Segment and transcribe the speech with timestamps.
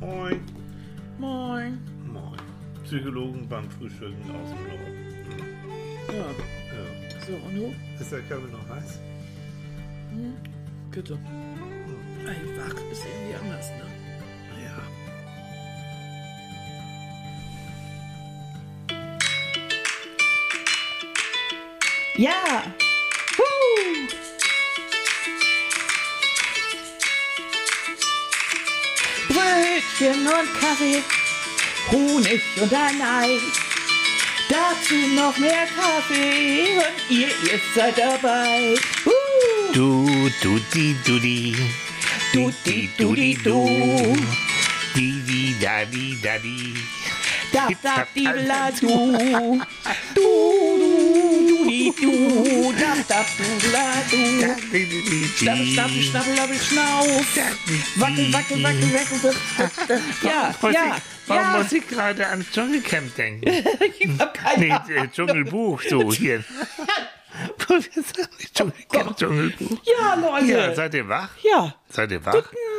[0.00, 0.40] Moin.
[1.18, 1.78] Moin.
[2.06, 2.38] Moin.
[2.84, 4.94] Psychologen beim Frühstücken aus dem Norden.
[6.08, 7.26] Ja, Ja.
[7.26, 7.74] so, und du?
[8.00, 9.00] Ist der Kaffee noch heiß?
[10.90, 11.18] Bitte.
[12.26, 13.86] Ey, wach ist irgendwie anders, ne?
[14.64, 14.78] Ja.
[22.16, 22.87] Ja!
[29.78, 31.02] Brötchen und Kaffee,
[31.92, 33.38] Honig und ein Ei.
[34.48, 38.74] Dazu noch mehr Kaffee und ihr, ihr seid dabei.
[39.06, 39.72] Uh!
[39.72, 41.56] Du, du, di, du, di.
[42.32, 44.16] Du, di, du, di, du.
[44.94, 46.74] Di, di, da, di, da, di.
[47.52, 49.60] Da, da, di, la, du.
[50.14, 50.57] Du,
[52.00, 53.02] du, du, di,
[53.38, 53.72] du.
[53.72, 54.18] La, du.
[55.36, 57.36] Schnappel, schnappel, schnappel, schnappel, schnauf.
[57.96, 59.34] Wackel, wackel, wackel, wackel.
[60.22, 61.58] Ja, ja, ich, warum ja.
[61.58, 63.46] muss ich gerade ans Dschungelcamp denken?
[63.98, 64.90] Ich hab keine Nee, Ahnung.
[64.96, 66.44] äh, Dschungelbuch, so hier.
[68.54, 69.78] Dschungelcamp, Dschungelbuch.
[69.84, 70.46] Ja, Leute.
[70.46, 71.30] Ja, seid ihr wach?
[71.42, 71.74] Ja.
[71.88, 72.34] Seid ihr wach?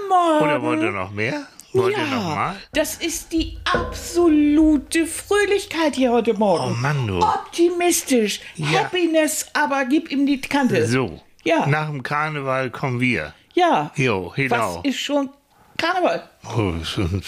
[0.10, 0.44] Morgen.
[0.44, 1.48] Oder wollt ihr noch mehr?
[1.74, 2.56] Wollt ihr noch mal?
[2.74, 6.72] das ist die absolute Fröhlichkeit hier heute Morgen.
[6.74, 7.20] Oh Mann, du.
[7.20, 8.84] Optimistisch, Ja.
[8.86, 10.88] Happiness, aber gib ihm die Kante.
[10.88, 11.22] So.
[11.44, 11.66] Ja.
[11.68, 13.34] Nach dem Karneval kommen wir.
[13.54, 13.92] Ja.
[13.96, 14.82] Jo, Was genau.
[14.84, 15.30] ist schon
[15.78, 16.28] Karneval?
[16.56, 17.22] Oh, schon,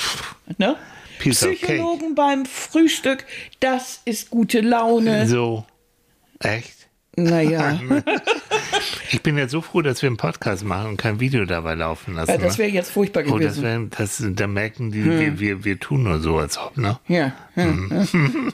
[0.57, 0.75] Ne?
[1.19, 3.25] Piece Psychologen beim Frühstück,
[3.59, 5.27] das ist gute Laune.
[5.27, 5.65] so.
[6.39, 6.73] Echt?
[7.15, 7.79] Naja,
[9.13, 12.15] Ich bin jetzt so froh, dass wir einen Podcast machen und kein Video dabei laufen
[12.15, 12.31] lassen.
[12.31, 12.63] ja, das ne?
[12.63, 13.63] wäre jetzt furchtbar Oh, das gewesen.
[13.63, 15.19] wäre, das, da merken die, Hm.
[15.19, 16.97] wir, wir, wir tun nur so, als ob, ne?
[17.07, 17.65] ja, ja.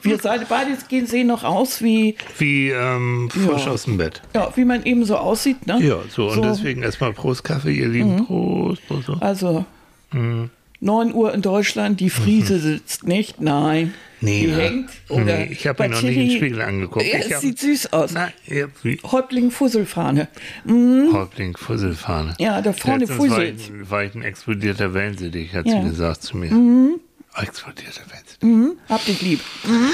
[0.01, 0.17] Wir
[0.49, 3.71] beide gehen, sehen noch aus wie, Wie ähm, frisch Ja.
[3.71, 4.21] aus dem Bett.
[4.33, 5.67] ja, wie man eben so aussieht.
[5.67, 5.77] Ne?
[5.81, 8.15] Ja, so, und deswegen erstmal Prost Kaffee, ihr Lieben.
[8.15, 8.25] Mhm.
[8.25, 9.05] Prost, Prost.
[9.07, 9.21] Prost.
[9.21, 9.65] Also,
[10.11, 10.49] Mhm.
[10.79, 13.93] 9 Uhr in Deutschland, die Friese sitzt nicht, nein.
[14.19, 14.89] Nee, die hängt.
[15.09, 17.05] Oder nee, ich habe bei mir noch nicht Chili- Spiegel angeguckt.
[17.05, 18.13] Ja, es hab, sieht süß aus.
[18.13, 18.65] Nein, ja,
[19.11, 20.27] Häuptling Fusselfahne.
[20.67, 22.33] Häuptling Fusselfahne.
[22.39, 23.55] Ja, da vorne Letztens war Fussel.
[23.57, 25.81] ich, war ich ein explodierter Wellensittich, hat Ja.
[25.83, 26.47] sie gesagt zu mir.
[27.39, 28.77] Explodierter Wellensittich.
[28.89, 29.39] Hab dich lieb.
[29.65, 29.89] Mhm.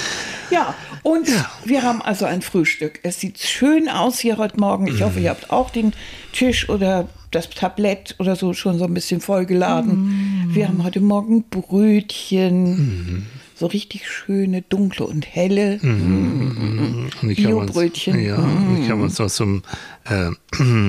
[0.50, 0.74] Ja,
[1.04, 1.28] und
[1.66, 3.00] wir haben also ein Frühstück.
[3.04, 4.88] Es sieht schön aus hier heute Morgen.
[4.88, 5.92] Ich hoffe, ihr habt auch den
[6.32, 10.43] Tisch oder das Tablett oder so schon so ein bisschen vollgeladen.
[10.54, 13.26] Wir haben heute Morgen Brötchen.
[13.56, 15.80] So richtig schöne, dunkle und helle.
[15.82, 18.24] Und ich habe uns, Biobrötchen.
[18.24, 19.64] ja, und ich habe uns noch so ein,
[20.06, 20.30] äh,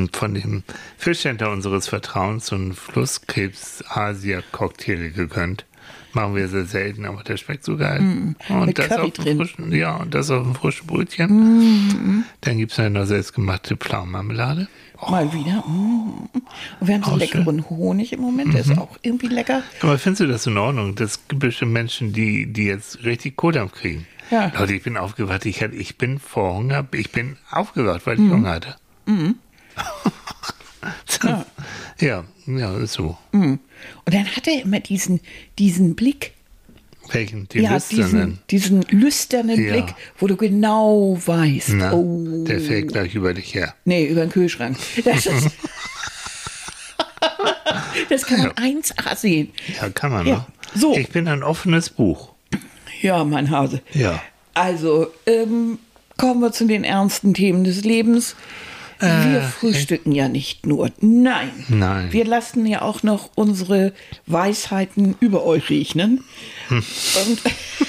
[0.12, 0.64] von dem
[0.98, 5.64] Fischcenter unseres Vertrauens so einen Flusskrebs-Asia-Cocktail gegönnt.
[6.12, 8.00] Machen wir sehr selten, aber der schmeckt so geil.
[8.00, 8.64] Und Mm.
[8.66, 9.36] Mit das Curry auf drin.
[9.36, 9.41] Mm.
[9.41, 12.24] frischen, ja, und das auf dem frischen Brötchen.
[12.42, 14.69] Dann gibt es ja noch selbstgemachte Pflaumenmarmelade.
[15.10, 15.62] Mal wieder.
[15.66, 16.28] Mm.
[16.81, 18.54] Und wir haben so Auch leckeren Honig im Moment.
[18.54, 19.62] Der ist auch irgendwie lecker.
[19.81, 20.94] Aber findest du das in Ordnung?
[20.94, 24.06] Das gibt bestimmt Menschen, die, die jetzt richtig Kodampf kriegen.
[24.31, 24.50] Ja.
[24.59, 25.44] Leute, ich bin aufgewacht.
[25.47, 28.32] Ich, hatte, ich bin vor Hunger, ich bin aufgewacht, weil ich Mhm.
[28.32, 28.76] Hunger hatte.
[31.22, 31.44] ja.
[32.00, 33.16] ja, ja, ist so.
[33.32, 33.59] Und
[34.06, 35.21] dann hat er immer diesen,
[35.59, 36.34] diesen Blick.
[37.12, 37.48] Welchen?
[37.48, 38.38] Die ja, Lüsternen.
[38.50, 39.72] diesen, diesen lüsternen Ja.
[39.72, 43.75] Blick, wo du genau weißt, Na, oh, Der fällt gleich über dich her.
[43.84, 44.76] nee, über den Kühlschrank.
[45.04, 45.50] Das, ist,
[48.09, 49.50] das kann man 1A sehen.
[49.81, 50.47] Ja, kann man, Ja, ne?
[50.75, 50.97] so.
[50.97, 52.32] Ich bin ein offenes Buch.
[53.03, 53.82] Ja, mein Hase.
[53.92, 54.22] Ja.
[54.54, 55.78] Also, ähm,
[56.16, 58.34] kommen wir zu den ernsten Themen des Lebens.
[59.04, 60.91] Wir frühstücken ja nicht nur.
[61.00, 61.50] Nein.
[61.69, 62.12] Nein.
[62.12, 63.92] Wir lassen ja auch noch unsere
[64.26, 66.25] Weisheiten über euch riechen.
[66.70, 67.42] Und,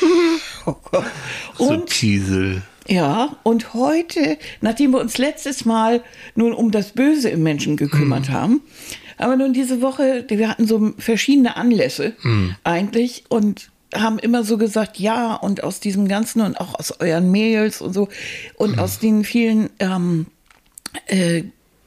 [0.65, 1.05] oh Gott.
[1.57, 2.63] So und Kiesel.
[2.87, 6.03] Ja, und heute, nachdem wir uns letztes Mal
[6.35, 8.61] nun um das Böse im Menschen gekümmert haben,
[9.17, 12.13] aber nun diese Woche, wir hatten so verschiedene Anlässe
[12.63, 17.31] eigentlich und haben immer so gesagt, ja, und aus diesem Ganzen und auch aus euren
[17.31, 18.09] Mails und so
[18.55, 20.27] und aus den vielen ähm,
[21.07, 21.43] äh,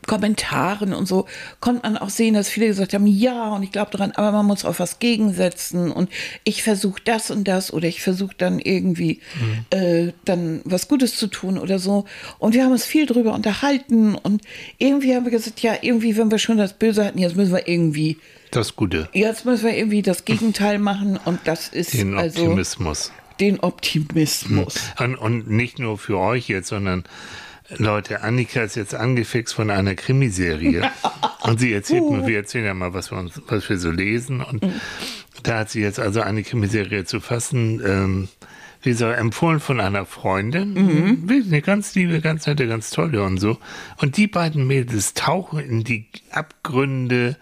[0.07, 1.27] Kommentaren und so
[1.61, 4.47] konnte man auch sehen, dass viele gesagt haben, ja, und ich glaube daran, aber man
[4.47, 6.09] muss auf was gegensetzen und
[6.45, 9.21] ich versuche das und das oder ich versuche dann irgendwie
[9.69, 12.07] äh, dann was Gutes zu tun oder so.
[12.39, 14.41] Und wir haben uns viel drüber unterhalten und
[14.79, 17.69] irgendwie haben wir gesagt, ja, irgendwie, wenn wir schon das Böse hatten, jetzt müssen wir
[17.69, 18.17] irgendwie,
[18.51, 19.11] Das Gute.
[19.13, 23.13] jetzt müssen wir irgendwie das Gegenteil machen und das ist Den also Optimismus.
[23.41, 24.77] den Optimismus.
[24.99, 27.05] Und, und nicht nur für euch jetzt, sondern
[27.77, 30.91] Leute, Annika ist jetzt angefixt von einer Krimiserie.
[31.43, 34.41] und sie erzählt mir, wir erzählen ja mal, was wir, uns, was wir so lesen.
[34.41, 34.65] Und
[35.43, 37.83] da hat sie jetzt also eine Krimiserie zu fassen.
[37.85, 38.29] Ähm,
[38.83, 40.77] wie so empfohlen von einer Freundin.
[41.29, 43.59] Eine ganz liebe, ganz nette, ganz tolle und so.
[44.01, 47.37] Und die beiden Mädels tauchen in die Abgründe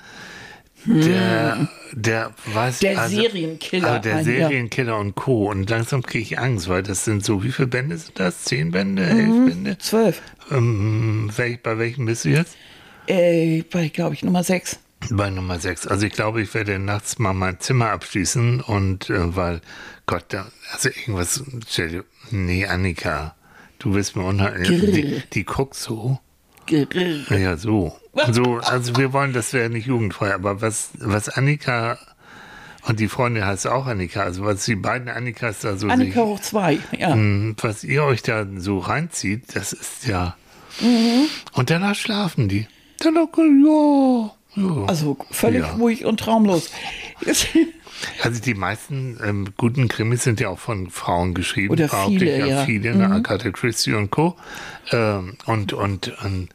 [0.87, 4.25] der, der, was, Der Serienkiller Also der.
[4.25, 5.50] Serienkiller und Co.
[5.50, 8.44] Und langsam kriege ich Angst, weil das sind so, wie viele Bände sind das?
[8.44, 9.03] Zehn Bände?
[9.03, 9.19] Mhm.
[9.19, 9.79] Elf Bände?
[9.79, 10.23] Zwölf.
[10.50, 12.56] Ähm, welch, bei welchem bist du jetzt?
[13.06, 14.79] Äh, bei, glaube ich, Nummer sechs.
[15.11, 15.87] Bei Nummer 6.
[15.87, 19.61] Also ich glaube, ich werde nachts mal mein Zimmer abschließen und äh, weil,
[20.06, 21.44] Gott, da, also irgendwas,
[22.31, 23.35] nee, Annika,
[23.79, 26.19] du bist mir unheimlich, die, die guckt so.
[27.31, 27.97] Ja so,
[28.33, 31.99] so, also wir wollen, das wäre nicht jugendfrei, aber was, was Annika
[32.87, 36.23] und die Freundin heißt auch Annika, also was die beiden Annikas da so Annika sich,
[36.23, 37.15] hoch zwei, ja.
[37.15, 40.37] mh, was ihr euch da so reinzieht, das ist ja,
[40.81, 41.27] Mhm.
[41.55, 42.67] und danach schlafen die.
[43.01, 44.85] Danach, ja, ja.
[44.87, 45.73] Also völlig Ja.
[45.73, 46.71] ruhig und traumlos.
[48.23, 51.73] Also die meisten ähm, guten Krimis sind ja auch von Frauen geschrieben.
[51.73, 52.65] Oder viele, ja.
[52.67, 53.11] Viele, ne?
[53.11, 54.37] Agatha Christie und Co.
[54.93, 56.49] Ähm, und und ähm,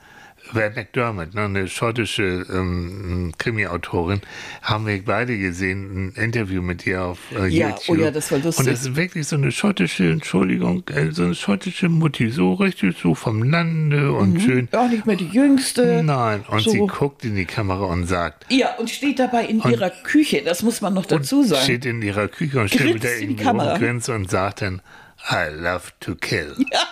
[0.54, 4.22] Val McDermott, ne, eine schottische ähm, Krimi-Autorin,
[4.62, 7.90] haben wir beide gesehen, ein Interview mit ihr auf äh, Ja, YouTube.
[7.90, 8.60] oh ja, das war lustig.
[8.66, 12.98] Und das ist wirklich so eine schottische, Entschuldigung, äh, so eine schottische Mutti, so richtig
[13.02, 14.68] so vom Lande und schön.
[14.72, 16.02] Auch nicht mehr die Jüngste.
[16.04, 16.72] Nein, und so.
[16.72, 20.64] sie guckt in die Kamera und sagt, Ja, und steht dabei in ihrer Küche, das
[20.64, 21.64] muss man noch dazu sagen.
[21.64, 23.76] steht in ihrer Küche und steht Grinst wieder in die Kamera.
[23.76, 24.82] und und sagt dann,
[25.30, 26.56] I love to kill.
[26.72, 26.88] Ja,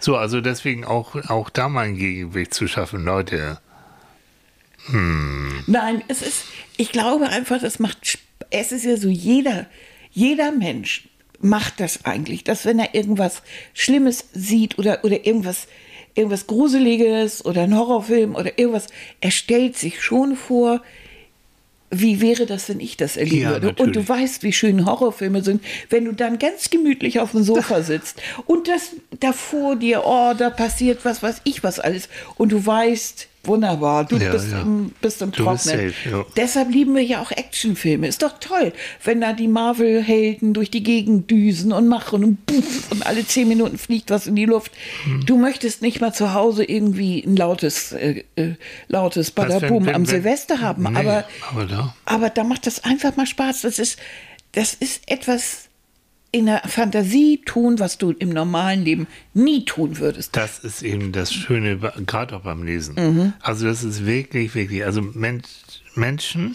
[0.00, 3.58] So, also deswegen auch, auch da mal ein Gegengewicht zu schaffen, Leute.
[5.66, 6.44] nein, es ist,
[6.76, 8.18] ich glaube einfach, das macht,
[8.50, 9.66] es ist ja so, jeder,
[10.10, 11.08] jeder Mensch
[11.40, 13.42] macht das eigentlich, dass wenn er irgendwas
[13.74, 15.68] Schlimmes sieht oder, oder irgendwas,
[16.14, 18.86] irgendwas Gruseliges oder ein Horrorfilm oder irgendwas,
[19.20, 20.82] er stellt sich schon vor,
[21.90, 23.68] wie wäre das, wenn ich das erleben Ja, würde?
[23.68, 24.08] Und du natürlich.
[24.08, 28.68] weißt, wie schön Horrorfilme sind, wenn du dann ganz gemütlich auf dem Sofa sitzt und
[28.68, 28.90] das
[29.20, 32.08] da vor dir, oh, da passiert was, was ich was alles.
[32.36, 34.60] Und du weißt, wunderbar, du Ja, bist, ja.
[34.62, 35.58] Im, bist im Trocknen.
[35.58, 36.24] safe, ja.
[36.36, 38.06] Deshalb lieben wir ja auch Actionfilme.
[38.06, 38.72] Ist doch toll,
[39.04, 43.48] wenn da die Marvel-Helden durch die Gegend düsen und machen und puff, und alle zehn
[43.48, 44.72] Minuten fliegt was in die Luft.
[45.04, 45.24] Hm.
[45.24, 48.54] Du möchtest nicht mal zu Hause irgendwie ein lautes, äh, äh,
[48.88, 50.82] lautes Badabum wenn- am wenn- Silvester haben.
[50.82, 51.94] Nee, aber aber da.
[52.04, 53.62] aber da macht das einfach mal Spaß.
[53.62, 53.98] Das ist,
[54.52, 55.67] das ist etwas
[56.30, 60.36] in der Fantasie tun, was du im normalen Leben nie tun würdest.
[60.36, 62.94] Das ist eben das Schöne, gerade auch beim Lesen.
[62.96, 63.32] Mhm.
[63.40, 65.48] Also das ist wirklich, wirklich, also Mensch,
[65.94, 66.54] Menschen,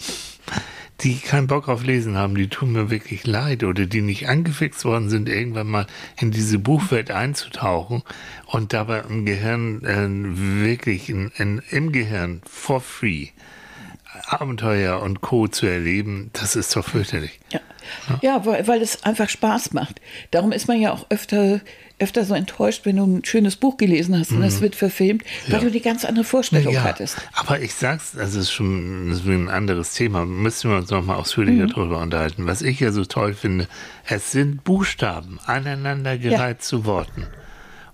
[1.00, 4.84] die keinen Bock auf Lesen haben, die tun mir wirklich leid oder die nicht angefixt
[4.84, 5.86] worden sind, irgendwann mal
[6.20, 8.02] in diese Buchwelt einzutauchen
[8.46, 10.06] und dabei im Gehirn äh,
[10.62, 13.28] wirklich in, in, im Gehirn for free
[14.26, 15.48] Abenteuer und Co.
[15.48, 17.40] zu erleben, das ist doch fürchterlich.
[17.50, 17.60] Ja,
[18.22, 20.00] ja weil, weil es einfach Spaß macht.
[20.30, 21.60] Darum ist man ja auch öfter,
[21.98, 25.48] öfter so enttäuscht, wenn du ein schönes Buch gelesen hast und es wird verfilmt, weil
[25.48, 25.52] Mhm.
[25.52, 25.58] Ja.
[25.60, 27.16] du die ganz andere Vorstellung Ja, hattest.
[27.34, 30.24] aber ich sag's, das ist schon das ist ein anderes Thema.
[30.24, 32.46] Müssen wir uns noch mal ausführlicher drüber unterhalten.
[32.46, 33.68] Was ich ja so toll finde,
[34.06, 37.26] es sind Buchstaben aneinandergereiht zu Worten.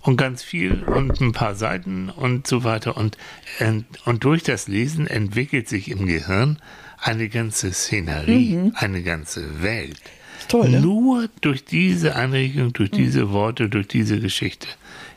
[0.03, 2.97] Und ganz viel und ein paar Seiten und so weiter.
[2.97, 3.17] Und,
[3.59, 6.57] und, und durch das Lesen entwickelt sich im Gehirn
[7.01, 9.99] eine ganze Szenerie, eine ganze Welt.
[10.47, 10.81] Toll, ne?
[10.81, 14.67] Nur durch diese Anregung, durch diese Worte, durch diese Geschichte.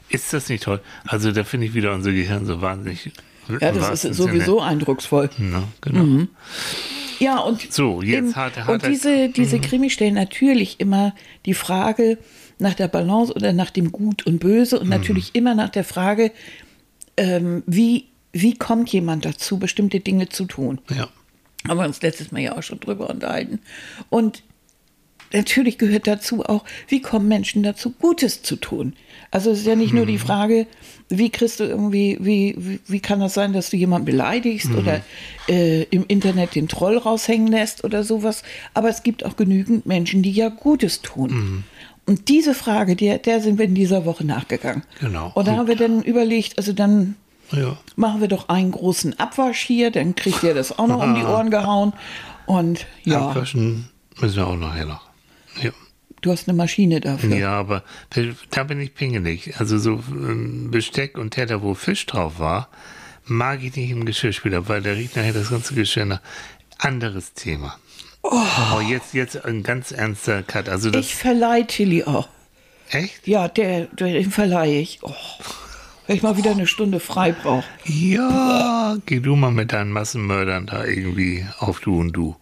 [0.08, 0.80] Ist das nicht toll?
[1.06, 3.10] Also da finde ich wieder unser Gehirn so wahnsinnig.
[3.60, 5.28] Ja, im das ist sowieso eindrucksvoll.
[5.36, 5.50] Sinne.
[5.50, 6.26] Ne, genau.
[7.18, 11.14] Ja, und, So, jetzt eben, hat- hat und diese, diese Krimi stellen natürlich immer
[11.46, 12.18] die Frage
[12.58, 16.32] nach der Balance oder nach dem Gut und Böse und natürlich immer nach der Frage,
[17.16, 20.80] ähm, wie, wie kommt jemand dazu, bestimmte Dinge zu tun.
[20.96, 21.08] Ja.
[21.66, 23.60] Haben wir uns letztes Mal ja auch schon drüber unterhalten.
[24.10, 24.42] Und
[25.32, 28.94] natürlich gehört dazu auch, wie kommen Menschen dazu, Gutes zu tun.
[29.30, 30.66] Also es ist ja nicht nur die Frage,
[31.08, 35.02] wie kriegst du irgendwie, wie, wie, wie kann das sein, dass du jemanden beleidigst oder
[35.48, 38.42] äh, im Internet den Troll raushängen lässt oder sowas.
[38.74, 41.64] Aber es gibt auch genügend Menschen, die ja Gutes tun.
[42.06, 44.82] Und diese Frage, der, der sind wir in dieser Woche nachgegangen.
[45.00, 45.32] Genau.
[45.34, 47.16] Und da haben wir dann überlegt, also dann
[47.52, 47.76] Ja.
[47.96, 51.22] machen wir doch einen großen Abwasch hier, dann kriegt ihr das auch noch um die
[51.22, 51.92] Ohren gehauen.
[52.46, 53.88] Und ja, Abwaschen
[54.20, 55.02] müssen wir auch nachher noch.
[55.62, 55.70] Ja.
[56.20, 57.36] du hast eine Maschine dafür.
[57.36, 57.84] Ja, aber
[58.50, 59.58] da, bin ich pingelig.
[59.60, 62.68] Also so ähm, Besteck und Teller, wo Fisch drauf war,
[63.24, 66.20] mag ich nicht im Geschirrspüler, weil der riecht nachher das ganze Geschirr nach.
[66.78, 67.76] Anderes Thema.
[68.22, 70.68] Oh, jetzt, jetzt ein ganz ernster Cut.
[70.68, 72.28] Also das, Ich verleihe Tilly auch.
[72.90, 73.26] echt?
[73.26, 74.98] Ja, der, der, den verleihe ich.
[75.02, 75.14] Oh,
[76.06, 77.64] wenn ich mal wieder eine Stunde frei brauche.
[77.84, 82.36] Ja, geh du mal mit deinen Massenmördern da irgendwie auf du und du.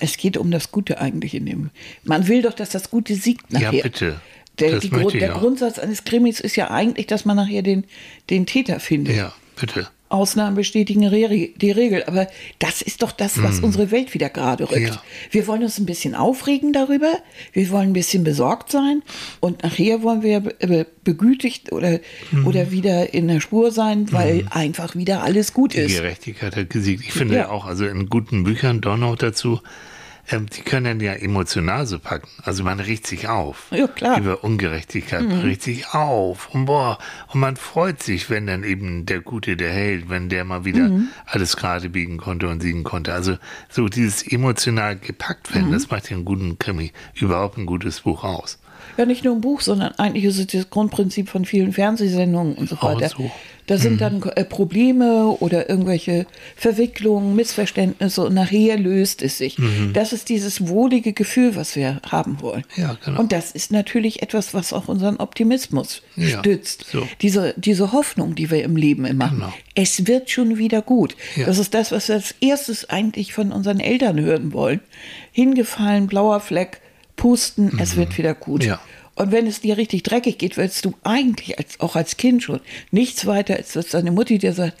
[0.00, 1.70] Es geht um das Gute eigentlich in dem.
[2.04, 3.72] Man will doch, dass das Gute siegt nachher.
[3.72, 4.20] Ja, bitte.
[4.60, 5.30] Der, die, der.
[5.30, 7.84] Grundsatz eines Krimis ist ja eigentlich, dass man nachher den,
[8.28, 9.16] den Täter findet.
[9.16, 9.88] Ja, bitte.
[10.08, 12.04] Ausnahmen bestätigen die Regel.
[12.04, 13.64] Aber das ist doch das, was mm.
[13.64, 14.80] unsere Welt wieder gerade rückt.
[14.80, 15.02] Ja.
[15.30, 17.12] Wir wollen uns ein bisschen aufregen darüber,
[17.52, 19.02] wir wollen ein bisschen besorgt sein
[19.40, 22.00] und nachher wollen wir begütigt oder,
[22.32, 22.46] mm.
[22.46, 24.48] oder wieder in der Spur sein, weil mm.
[24.50, 25.90] einfach wieder alles gut ist.
[25.90, 27.04] Die Gerechtigkeit hat gesiegt.
[27.04, 27.48] Ich finde ja.
[27.50, 29.60] auch, also in guten Büchern, Donau dazu,
[30.30, 32.28] ähm, die können ja emotional so packen.
[32.42, 33.66] Also man riecht sich auf.
[33.70, 34.18] Ja, klar.
[34.18, 35.22] Über Ungerechtigkeit.
[35.22, 35.28] Mhm.
[35.28, 36.54] Man riecht sich auf.
[36.54, 36.98] Und boah,
[37.32, 40.88] und man freut sich, wenn dann eben der Gute, der Held, wenn der mal wieder
[40.88, 41.08] mhm.
[41.26, 43.12] alles gerade biegen konnte und siegen konnte.
[43.12, 43.36] Also
[43.68, 45.72] so dieses emotional gepackt werden, mhm.
[45.72, 48.58] das macht ja einen guten Krimi, überhaupt ein gutes Buch aus.
[48.96, 52.68] Ja, nicht nur ein Buch, sondern eigentlich ist es das Grundprinzip von vielen Fernsehsendungen und
[52.68, 53.08] so weiter.
[53.08, 53.30] So.
[53.68, 53.98] Da sind mhm.
[53.98, 59.58] dann äh, Probleme oder irgendwelche Verwicklungen, Missverständnisse und nachher löst es sich.
[59.58, 59.92] Mhm.
[59.92, 62.64] Das ist dieses wohlige Gefühl, was wir haben wollen.
[62.76, 63.20] Ja, genau.
[63.20, 66.86] Und das ist natürlich etwas, was auch unseren Optimismus ja, stützt.
[66.90, 67.06] So.
[67.20, 69.36] Diese, diese Hoffnung, die wir im Leben immer haben.
[69.36, 69.52] Genau.
[69.74, 71.14] Es wird schon wieder gut.
[71.36, 71.44] Ja.
[71.44, 74.80] Das ist das, was wir als erstes eigentlich von unseren Eltern hören wollen.
[75.32, 76.80] Hingefallen, blauer Fleck,
[77.16, 77.78] pusten, mhm.
[77.80, 78.64] es wird wieder gut.
[78.64, 78.80] Ja.
[79.18, 82.60] Und wenn es dir richtig dreckig geht, willst du eigentlich als, auch als Kind schon
[82.92, 84.74] nichts weiter, als dass deine Mutti dir sagt,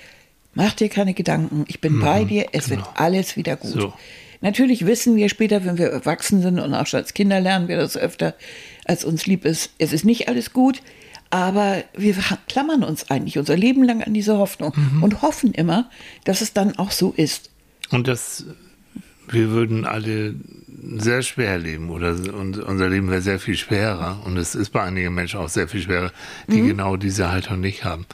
[0.54, 2.82] mach dir keine Gedanken, ich bin mhm, bei dir, es genau.
[2.82, 3.72] wird alles wieder gut.
[3.72, 3.92] So.
[4.40, 7.76] Natürlich wissen wir später, wenn wir erwachsen sind und auch schon als Kinder lernen wir
[7.76, 8.36] das öfter,
[8.84, 10.82] als uns lieb ist, es ist nicht alles gut,
[11.30, 12.14] aber wir
[12.46, 15.02] klammern uns eigentlich unser Leben lang an diese Hoffnung mhm.
[15.02, 15.90] und hoffen immer,
[16.22, 17.50] dass es dann auch so ist.
[17.90, 18.44] Und das,
[19.28, 20.36] wir würden alle
[20.98, 24.82] sehr schwer leben oder und unser Leben wäre sehr viel schwerer und es ist bei
[24.82, 26.12] einigen Menschen auch sehr viel schwerer,
[26.46, 26.68] die mhm.
[26.68, 28.06] genau diese Haltung nicht haben.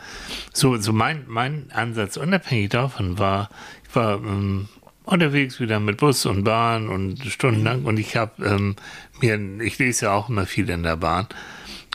[0.52, 3.50] So, so mein, mein Ansatz unabhängig davon war,
[3.88, 4.68] ich war ähm,
[5.04, 8.76] unterwegs wieder mit Bus und Bahn und stundenlang und ich habe ähm,
[9.20, 11.26] mir, ich lese ja auch immer viel in der Bahn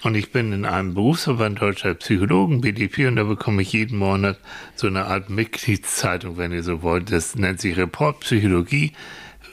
[0.04, 4.40] und ich bin in einem Berufsverband deutscher Psychologen, BDP, und da bekomme ich jeden Monat
[4.76, 7.12] so eine Art Mitgliedszeitung, wenn ihr so wollt.
[7.12, 8.94] Das nennt sich Report Psychologie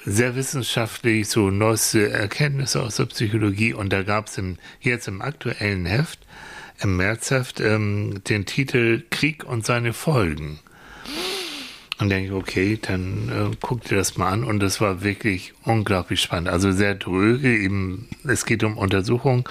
[0.07, 3.75] sehr wissenschaftlich, so neueste Erkenntnisse aus der Psychologie.
[3.75, 4.41] Und da gab es
[4.81, 6.21] jetzt im aktuellen Heft,
[6.79, 10.61] im Märzheft, ähm, den Titel Krieg und seine Folgen.
[11.99, 14.45] Und denke okay, dann äh, guck dir das mal an.
[14.45, 16.51] Und das war wirklich unglaublich spannend.
[16.51, 17.59] Also sehr dröge.
[17.59, 19.45] Eben, es geht um Untersuchungen,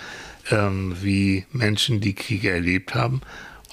[0.52, 3.22] ähm, wie Menschen die Kriege erlebt haben.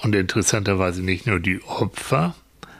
[0.01, 2.35] Und interessanterweise nicht nur die Opfer,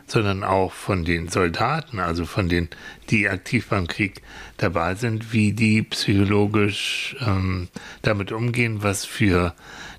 [0.07, 2.69] sondern auch von den Soldaten, also von den,
[3.09, 4.21] die aktiv beim Krieg
[4.57, 7.69] dabei sind, wie die psychologisch ähm,
[8.01, 9.53] damit umgehen, was für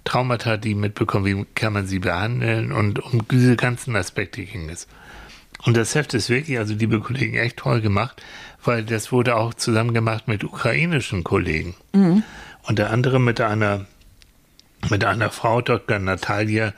[0.04, 4.86] Traumata die mitbekommen, wie kann man sie behandeln und um diese ganzen Aspekte ging es.
[5.64, 8.22] Und das Heft ist wirklich, also liebe Kollegen, echt toll gemacht,
[8.62, 11.74] weil das wurde auch zusammen gemacht mit ukrainischen Kollegen.
[11.92, 12.22] Mhm.
[12.64, 13.86] Unter anderem mit einer
[14.90, 15.98] mit einer Frau, Dr.
[15.98, 16.74] Natalia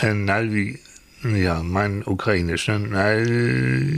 [0.00, 0.78] äh, Nalvi,
[1.22, 2.78] ja, mein ukrainisch, ne?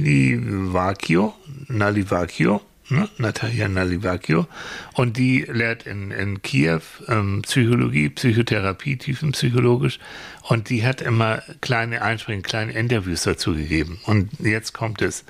[0.01, 1.35] Nalivakio,
[1.69, 3.09] Nalivakio, ne?
[3.19, 4.49] Natalia Nalivakio.
[4.95, 10.01] Und die lehrt in, in Kiew ähm, Psychologie, Psychotherapie, tiefenpsychologisch.
[10.43, 14.01] Und die hat immer kleine Einsprüche, kleine Interviews dazu gegeben.
[14.07, 15.25] Und jetzt kommt es.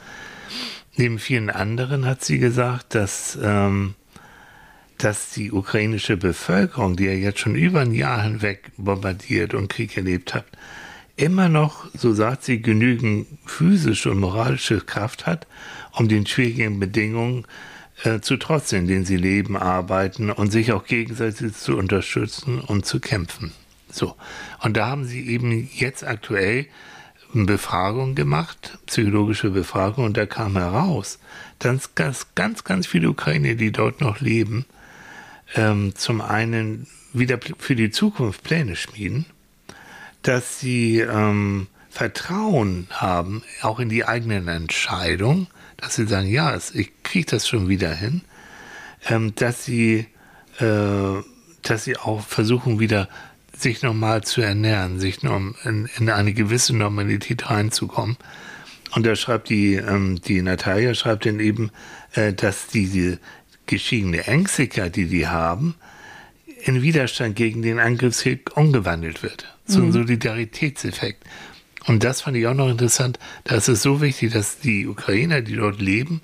[0.96, 3.94] Neben vielen anderen hat sie gesagt, dass, ähm,
[4.98, 9.96] dass die ukrainische Bevölkerung, die ja jetzt schon über ein Jahr hinweg bombardiert und Krieg
[9.96, 10.46] erlebt hat,
[11.16, 15.46] immer noch, so sagt sie, genügend physische und moralische Kraft hat,
[15.92, 17.46] um den schwierigen Bedingungen
[18.04, 22.86] äh, zu trotzen, in denen sie leben, arbeiten und sich auch gegenseitig zu unterstützen und
[22.86, 23.52] zu kämpfen.
[23.90, 24.16] So.
[24.60, 26.66] Und da haben sie eben jetzt aktuell
[27.34, 31.18] Befragung gemacht, psychologische Befragung, und da kam heraus,
[31.58, 34.66] dass ganz, ganz, ganz viele Ukrainer, die dort noch leben,
[35.54, 39.26] ähm, zum einen wieder für die Zukunft Pläne schmieden
[40.22, 46.90] dass sie ähm, Vertrauen haben, auch in die eigenen Entscheidungen, dass sie sagen, ja, ich
[47.02, 48.22] kriege das schon wieder hin,
[49.08, 50.06] ähm, dass sie,
[50.58, 51.22] äh,
[51.62, 53.08] dass sie auch versuchen wieder
[53.56, 58.16] sich normal zu ernähren, sich in, in eine gewisse Normalität reinzukommen.
[58.94, 61.70] Und da schreibt die, ähm, die Natalia schreibt dann eben,
[62.12, 63.18] äh, dass diese
[63.66, 65.74] geschiedene Ängstlichkeit, die die haben,
[66.64, 69.51] in Widerstand gegen den Angriffskrieg umgewandelt wird.
[69.66, 69.92] So ein mhm.
[69.92, 71.24] Solidaritätseffekt.
[71.86, 73.18] Und das fand ich auch noch interessant.
[73.44, 76.22] Da ist es so wichtig, dass die Ukrainer, die dort leben,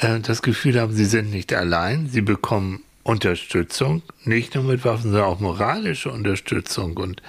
[0.00, 2.08] äh, das Gefühl haben, sie sind nicht allein.
[2.08, 6.96] Sie bekommen Unterstützung, nicht nur mit Waffen, sondern auch moralische Unterstützung.
[6.96, 7.22] Und,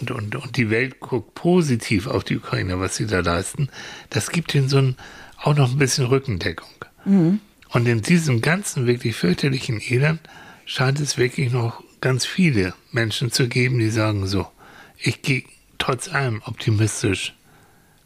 [0.00, 3.68] und, und, und die Welt guckt positiv auf die Ukrainer, was sie da leisten.
[4.10, 4.96] Das gibt ihnen so ein,
[5.42, 6.68] auch noch ein bisschen Rückendeckung.
[7.04, 7.40] Mhm.
[7.70, 10.20] Und in diesem ganzen wirklich fürchterlichen Elend
[10.66, 14.46] scheint es wirklich noch ganz viele Menschen zu geben, die sagen so,
[15.04, 15.44] ich gehe
[15.78, 17.34] trotz allem optimistisch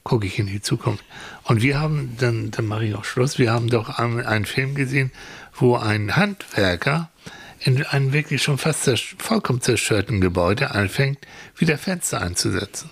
[0.03, 1.05] gucke ich in die Zukunft.
[1.45, 4.75] Und wir haben, dann, dann mache ich auch Schluss, wir haben doch einen, einen Film
[4.75, 5.13] gesehen,
[5.55, 7.11] wo ein Handwerker
[7.61, 11.19] in einem wirklich schon fast zersch vollkommen zerstörten Gebäude anfängt,
[11.57, 12.91] wieder Fenster einzusetzen.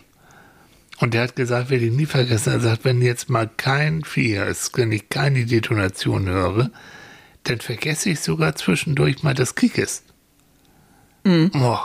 [0.98, 4.36] Und der hat gesagt, werde ich nie vergessen, er sagt, wenn jetzt mal kein Vieh
[4.36, 6.70] ist, wenn ich keine Detonation höre,
[7.44, 10.04] dann vergesse ich sogar zwischendurch mal, dass Krieg ist.
[11.24, 11.50] Mhm.
[11.54, 11.78] Oh.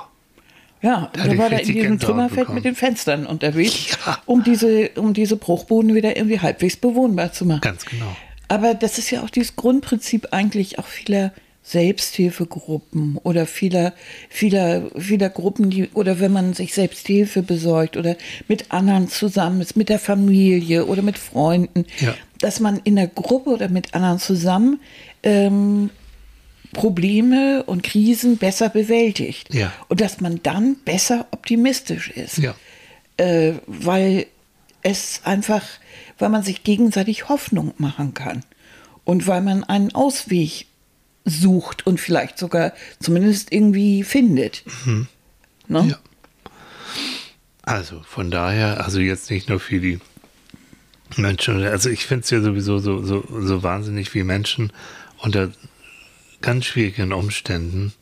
[0.82, 4.18] Ja, da, war er in diesem Trümmerfeld mit den Fenstern unterwegs, ja.
[4.26, 7.62] um, diese, um diese Bruchboden wieder irgendwie halbwegs bewohnbar zu machen.
[7.62, 8.16] Ganz genau.
[8.48, 11.32] Aber das ist ja auch dieses Grundprinzip eigentlich auch vieler
[11.64, 13.94] Selbsthilfegruppen oder vieler,
[14.30, 18.16] vieler, vieler Gruppen, die, oder wenn man sich Selbsthilfe besorgt oder
[18.48, 22.16] mit anderen zusammen ist, mit der Familie oder mit Freunden, ja.
[22.40, 24.80] dass man in der Gruppe oder mit anderen zusammen
[25.22, 25.92] ähm,
[26.74, 29.54] Probleme und Krisen besser bewältigt.
[29.54, 29.74] Ja.
[29.88, 32.38] Und dass man dann besser optimistisch ist.
[32.38, 32.56] Ja.
[33.18, 34.28] Äh, weil
[34.84, 35.64] es einfach,
[36.18, 38.44] weil man sich gegenseitig Hoffnung machen kann.
[39.04, 40.68] Und weil man einen Ausweg
[41.26, 44.64] sucht und vielleicht sogar zumindest irgendwie findet.
[44.86, 45.08] Mhm.
[45.68, 45.88] Ne?
[45.92, 46.00] Ja.
[47.64, 50.00] Also von daher, also jetzt nicht nur für die
[51.18, 54.72] Menschen, also ich finde es ja sowieso so, so, so wahnsinnig, wie Menschen
[55.20, 55.52] unter
[56.42, 57.94] ganz schwierigen Umständen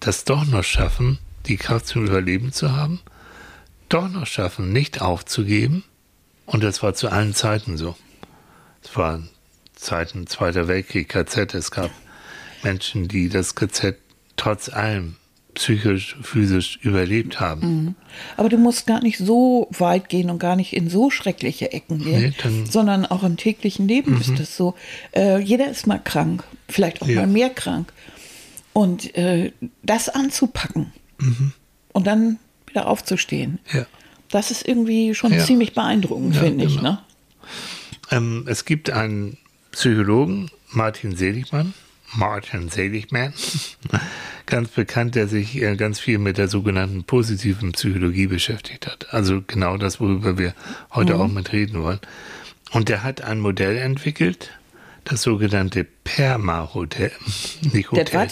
[0.00, 3.00] das doch noch schaffen, die Kraft zum Überleben zu haben,
[3.88, 5.84] doch noch schaffen, nicht aufzugeben.
[6.44, 7.96] Und das war zu allen Zeiten so.
[8.82, 9.22] Es war
[9.74, 11.90] Zeiten Zweiter Weltkrieg, KZ, es gab
[12.62, 13.96] Menschen, die das KZ
[14.36, 15.16] trotz allem
[15.54, 17.60] psychisch, physisch überlebt haben.
[17.60, 17.94] Mhm.
[18.36, 21.98] Aber du musst gar nicht so weit gehen und gar nicht in so schreckliche Ecken
[21.98, 24.20] gehen, nee, sondern auch im täglichen Leben mhm.
[24.20, 24.74] ist das so.
[25.14, 27.20] Äh, jeder ist mal krank, vielleicht auch ja.
[27.20, 27.92] mal mehr krank.
[28.72, 31.52] Und äh, das anzupacken mhm.
[31.92, 33.84] und dann wieder aufzustehen, ja.
[34.30, 35.44] das ist irgendwie schon ja.
[35.44, 36.76] ziemlich beeindruckend, finde genau.
[36.76, 36.82] ich.
[36.82, 36.98] Ne?
[38.10, 39.36] Ähm, es gibt einen
[39.72, 41.74] Psychologen, Martin Seligmann,
[42.12, 43.32] Martin Seligman,
[44.46, 49.12] ganz bekannt, der sich äh, ganz viel mit der sogenannten positiven Psychologie beschäftigt hat.
[49.12, 50.54] Also genau das, worüber wir
[50.92, 51.20] heute mhm.
[51.20, 52.00] auch mit reden wollen.
[52.72, 54.50] Und der hat ein Modell entwickelt,
[55.04, 57.12] das sogenannte Perma-Hotel.
[57.72, 58.28] Nicht Hotel.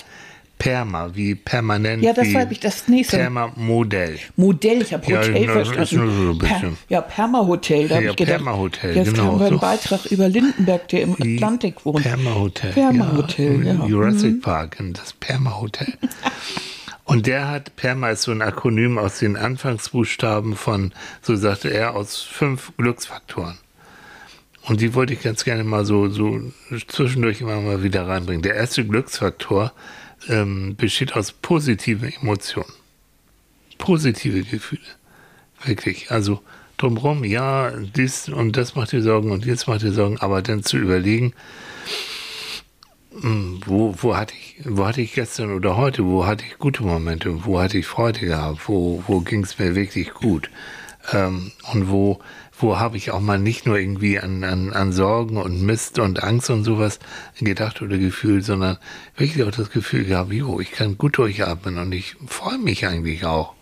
[0.61, 2.03] Perma, wie permanent.
[2.03, 3.17] Ja, das habe ich das nächste.
[3.17, 4.19] Perma-Modell.
[4.37, 6.37] Modell, ich habe Hotel ja, verstanden.
[6.39, 6.39] So.
[6.39, 8.37] Per, ja, Perma-Hotel, da ja, habe ich gedacht.
[8.37, 9.23] Perma-Hotel, Jetzt genau.
[9.23, 12.03] Jetzt haben wir einen Beitrag über Lindenberg, der im Atlantik wohnt.
[12.03, 12.73] Perma-Hotel.
[12.73, 13.73] Perma-Hotel, ja.
[13.73, 13.87] ja.
[13.87, 14.41] Jurassic mhm.
[14.43, 15.95] Park, das Perma-Hotel.
[17.05, 20.93] Und der hat, Perma ist so ein Akronym aus den Anfangsbuchstaben von,
[21.23, 23.57] so sagte er, aus fünf Glücksfaktoren.
[24.65, 26.39] Und die wollte ich ganz gerne mal so, so
[26.87, 28.43] zwischendurch immer mal wieder reinbringen.
[28.43, 29.73] Der erste Glücksfaktor
[30.29, 32.73] ähm, besteht aus positiven Emotionen.
[33.79, 34.83] Positive Gefühle.
[35.65, 36.11] Wirklich.
[36.11, 36.41] Also
[36.77, 40.63] drumherum, ja, dies und das macht dir Sorgen und jetzt macht dir Sorgen, aber dann
[40.63, 41.35] zu überlegen,
[43.21, 46.83] hm, wo, wo, hatte ich, wo hatte ich gestern oder heute, wo hatte ich gute
[46.83, 50.51] Momente, wo hatte ich Freude gehabt, wo, wo ging es mir wirklich gut
[51.13, 52.21] ähm, und wo
[52.61, 56.23] wo habe ich auch mal nicht nur irgendwie an, an, an Sorgen und Mist und
[56.23, 56.99] Angst und sowas
[57.39, 58.79] gedacht oder gefühlt, sondern
[59.17, 63.25] wirklich auch das Gefühl gehabt, jo, ich kann gut durchatmen und ich freue mich eigentlich
[63.25, 63.55] auch.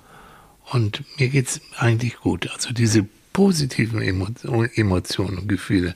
[0.70, 2.50] Und mir geht es eigentlich gut.
[2.52, 5.94] Also diese positiven Emotionen und Gefühle,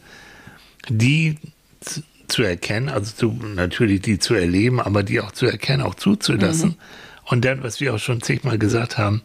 [0.89, 1.39] die
[1.81, 5.95] zu, zu erkennen, also zu, natürlich die zu erleben, aber die auch zu erkennen, auch
[5.95, 6.71] zuzulassen.
[6.71, 6.77] Mhm.
[7.25, 9.23] Und dann, was wir auch schon zigmal gesagt haben,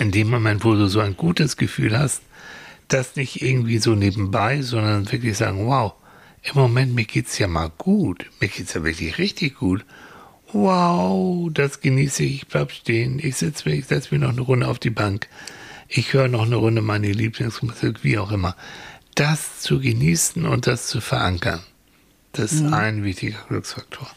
[0.00, 2.22] in dem Moment, wo du so ein gutes Gefühl hast,
[2.88, 5.94] das nicht irgendwie so nebenbei, sondern wirklich sagen, wow,
[6.42, 8.26] im Moment, mir geht's ja mal gut.
[8.40, 9.84] Mir geht's ja wirklich richtig gut.
[10.52, 13.18] Wow, das genieße ich, ich bleib stehen.
[13.20, 15.28] Ich setze mich, setz mich noch eine Runde auf die Bank.
[15.88, 18.56] Ich höre noch eine Runde meine Lieblingsmusik, wie auch immer.
[19.14, 21.60] Das zu genießen und das zu verankern,
[22.32, 22.74] das ist mhm.
[22.74, 24.08] ein wichtiger Glücksfaktor.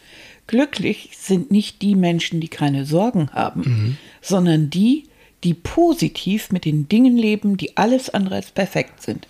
[0.46, 3.96] Glücklich sind nicht die Menschen, die keine Sorgen haben, mhm.
[4.22, 5.07] sondern die,
[5.44, 9.26] die positiv mit den Dingen leben, die alles andere als perfekt sind.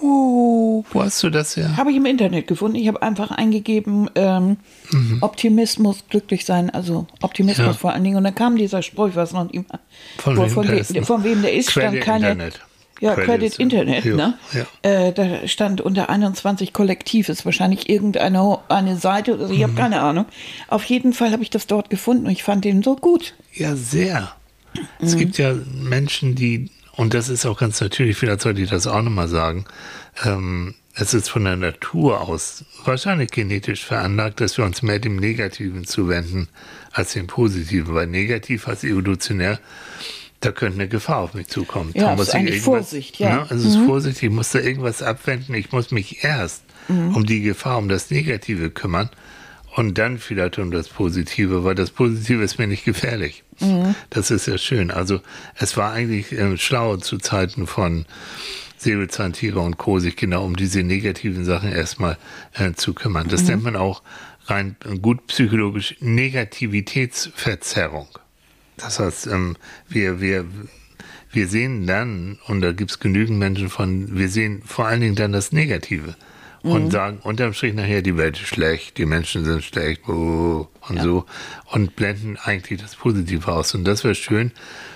[0.00, 1.76] Oh, wo hast du das ja?
[1.76, 2.76] Habe ich im Internet gefunden.
[2.76, 4.58] Ich habe einfach eingegeben ähm,
[4.92, 5.18] mhm.
[5.22, 7.72] Optimismus, glücklich sein, also Optimismus ja.
[7.72, 8.16] vor allen Dingen.
[8.16, 9.80] Und dann kam dieser Spruch, was noch immer
[10.18, 12.30] von, wem, von, we von wem der ist, stand keine.
[12.30, 12.60] Internet.
[13.00, 14.16] Ja, Credit, Credit Internet, ja.
[14.16, 14.38] ne?
[14.52, 14.66] Ja.
[14.82, 19.64] Äh, da stand unter 21 Kollektiv, ist wahrscheinlich irgendeine eine Seite oder so, ich mhm.
[19.64, 20.26] habe keine Ahnung.
[20.66, 23.34] Auf jeden Fall habe ich das dort gefunden und ich fand den so gut.
[23.54, 24.32] Ja, sehr.
[25.00, 25.18] Es mhm.
[25.18, 29.02] gibt ja Menschen, die, und das ist auch ganz natürlich, vielleicht sollte ich das auch
[29.02, 29.64] nochmal sagen,
[30.24, 35.16] ähm, es ist von der Natur aus wahrscheinlich genetisch veranlagt, dass wir uns mehr dem
[35.16, 36.48] Negativen zuwenden
[36.92, 39.60] als dem Positiven, weil negativ heißt evolutionär
[40.40, 41.90] da könnte eine Gefahr auf mich zukommen.
[41.94, 43.36] Ja, da ist muss ich eigentlich irgendwas- Vorsicht, ja.
[43.36, 43.46] Ne?
[43.50, 47.42] Also es ist Vorsicht, ich muss da irgendwas abwenden, ich muss mich erst um die
[47.42, 49.10] Gefahr, um das Negative kümmern
[49.78, 53.44] und dann vielleicht um das Positive, weil das Positive ist mir nicht gefährlich.
[54.10, 54.90] Das ist ja schön.
[54.90, 55.20] Also
[55.54, 58.04] es war eigentlich äh, schlau zu Zeiten von
[58.76, 60.00] Säbelzahntiger und Co.
[60.00, 62.18] sich genau um diese negativen Sachen erstmal
[62.54, 63.28] äh, zu kümmern.
[63.28, 64.02] Das nennt man auch
[64.46, 68.08] rein gut psychologisch Negativitätsverzerrung.
[68.78, 69.56] Das heißt, ähm,
[69.88, 70.44] wir, wir,
[71.30, 75.14] wir sehen dann, und da gibt es genügend Menschen von, wir sehen vor allen Dingen
[75.14, 76.16] dann das Negative
[76.70, 80.68] und sagen unterm Strich nachher, die Welt ist schlecht, die Menschen sind schlecht, und
[81.00, 81.24] so,
[81.72, 83.74] und blenden eigentlich das Positive aus.
[83.74, 84.52] Und das wäre schön,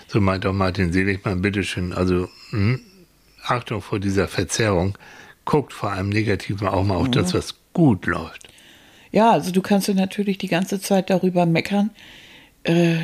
[0.09, 2.81] so meint auch Martin Seligmann, bitteschön, also hm,
[3.45, 4.97] Achtung vor dieser Verzerrung,
[5.45, 8.49] guckt vor allem Negativen auch mal auf das, was gut läuft.
[9.11, 11.91] Ja, also du kannst ja natürlich die ganze Zeit darüber meckern,
[12.65, 12.97] äh,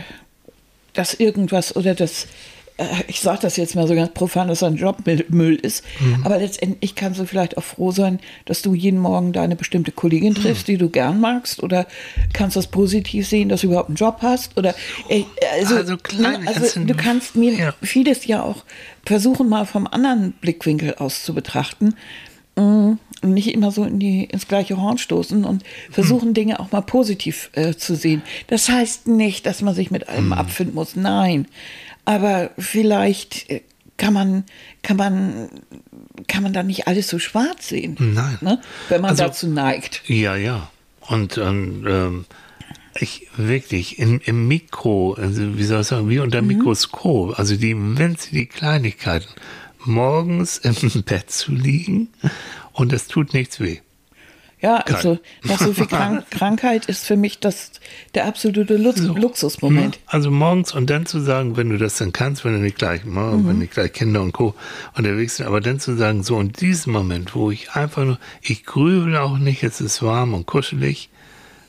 [0.94, 2.28] dass irgendwas oder das, äh,
[3.08, 5.84] ich sage das jetzt mal so ganz profan, dass ein Jobmüll ist,
[6.24, 10.34] aber letztendlich kannst du vielleicht auch froh sein, dass du jeden Morgen deine bestimmte Kollegin
[10.34, 11.62] triffst, die du gern magst.
[11.62, 11.86] Oder
[12.32, 14.56] kannst das positiv sehen, dass du überhaupt einen Job hast?
[14.56, 14.74] Oder
[15.08, 15.24] äh,
[15.58, 17.74] also, Also kleine ne, also Herzen- du kannst mir Ja.
[17.82, 18.64] vieles ja auch
[19.04, 21.94] versuchen mal vom anderen Blickwinkel aus zu betrachten.
[22.54, 26.80] Und nicht immer so in die, ins gleiche Horn stoßen und versuchen, Dinge auch mal
[26.80, 28.22] positiv äh, zu sehen.
[28.48, 30.96] Das heißt nicht, dass man sich mit allem abfinden muss.
[30.96, 31.46] Nein.
[32.08, 33.60] Aber vielleicht äh,
[33.98, 34.44] kann man,
[34.82, 35.50] kann man,
[36.26, 37.96] kann man da nicht alles so schwarz sehen.
[37.98, 38.38] Nein.
[38.40, 38.62] Ne?
[38.88, 40.02] Wenn man Also- dazu neigt.
[40.06, 40.70] Ja, ja.
[41.02, 42.24] Und ähm, ähm,
[42.98, 47.74] ich wirklich im, im Mikro, also wie soll ich sagen, wie unter Mikroskop, also die,
[47.76, 49.28] wenn sie die Kleinigkeiten,
[49.84, 52.08] morgens im Bett zu liegen
[52.72, 53.80] und es tut nichts weh.
[54.60, 57.70] Ja, also nach so viel Krank Krankheit ist für mich das
[58.14, 60.00] der absolute Lux Luxusmoment.
[60.06, 63.04] Also morgens und dann zu sagen, wenn du das dann kannst, wenn du nicht gleich,
[63.04, 64.54] ne, wenn nicht gleich Kinder und Co.
[64.96, 68.64] unterwegs sind, aber dann zu sagen, so in diesem Moment, wo ich einfach nur, ich
[68.64, 71.08] grübel auch nicht, es ist warm und kuschelig.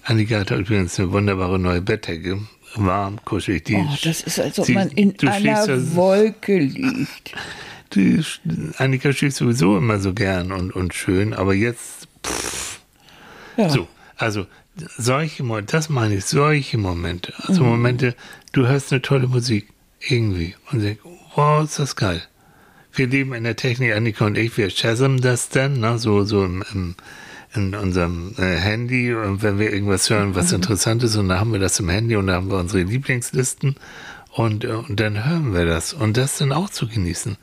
[0.04, 2.39] Annika hat übrigens eine wunderbare neue Bettdecke.
[2.75, 3.65] Warm, kuschelig.
[3.65, 7.34] Die, Oh, das ist, als ob sie- man in einer ja- Wolke liegt.
[7.93, 8.23] die,
[8.78, 12.08] Annika schläft sowieso immer so gern und, und schön, aber jetzt,
[13.60, 13.69] Ja.
[13.69, 14.48] so, also
[14.98, 18.15] solche Momente, das meine ich, solche Momente, also Momente,
[18.54, 19.67] du hörst eine tolle Musik,
[20.08, 21.02] irgendwie, und denkst,
[21.36, 22.22] wow, ist das geil.
[22.93, 26.45] Wir leben in der Technik, Annika und ich, wir shazam das dann, ne, so, so
[26.45, 26.95] im, im,
[27.54, 31.52] in unserem äh, Handy, und wenn wir irgendwas hören, was interessant ist, und dann haben
[31.52, 33.76] wir das im Handy und da haben wir unsere Lieblingslisten
[34.32, 37.38] und, äh, und dann hören wir das und das dann auch zu genießen.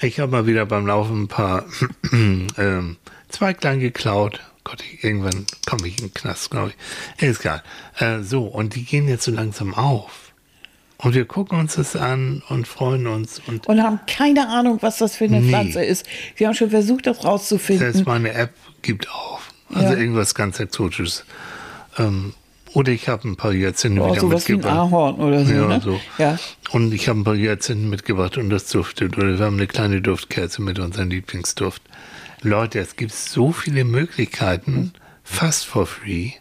[0.00, 1.66] Ich habe mal wieder beim Laufen ein paar
[2.12, 2.96] ähm,
[3.28, 4.40] Zweiglein geklaut.
[4.64, 6.72] Gott, irgendwann komme ich in den Knast, glaube
[7.18, 7.28] ich.
[7.28, 7.62] Ist egal.
[7.98, 10.32] Äh, so, und die gehen jetzt so langsam auf.
[10.98, 13.42] Und wir gucken uns das an und freuen uns.
[13.46, 15.48] Und Und haben keine Ahnung, was das für eine Nee.
[15.50, 16.06] Pflanze ist.
[16.36, 17.92] Wir haben schon versucht, das rauszufinden.
[17.92, 19.52] selbst meine App gibt auf.
[19.74, 19.98] Also Ja.
[19.98, 21.24] irgendwas ganz Exotisches.
[21.98, 22.32] Ähm,
[22.72, 24.78] oder ich habe ein paar Jahrzehnte Oh, wieder sowas wie ein mitgebracht.
[24.78, 25.52] Ahorn oder so.
[25.52, 25.80] Ja, ne?
[25.84, 26.00] so.
[26.16, 26.38] ja.
[26.70, 29.18] Und ich habe ein paar Jahrzehnte mitgebracht und das duftet.
[29.18, 31.82] Oder wir haben eine kleine Duftkerze mit unserem Lieblingsduft.
[32.44, 36.32] Leute, es gibt so viele Möglichkeiten, fast for free,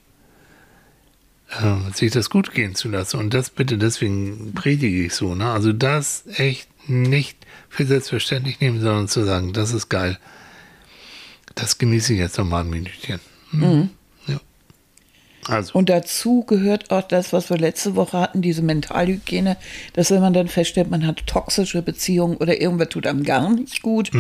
[1.49, 3.17] äh, sich das gut gehen zu lassen.
[3.17, 5.35] Und das bitte, deswegen predige ich so.
[5.35, 5.49] Ne?
[5.49, 7.37] Also das echt nicht
[7.69, 10.19] für selbstverständlich nehmen, sondern zu sagen, das ist geil.
[11.55, 13.19] Das genieße ich jetzt noch mal ein Minütchen.
[13.51, 13.89] Hm.
[14.27, 14.39] Ja.
[15.47, 19.57] Also, Und dazu gehört auch das, was wir letzte Woche hatten, diese Mentalhygiene,
[19.93, 23.81] dass wenn man dann feststellt, man hat toxische Beziehungen oder irgendwas tut einem gar nicht
[23.81, 24.11] gut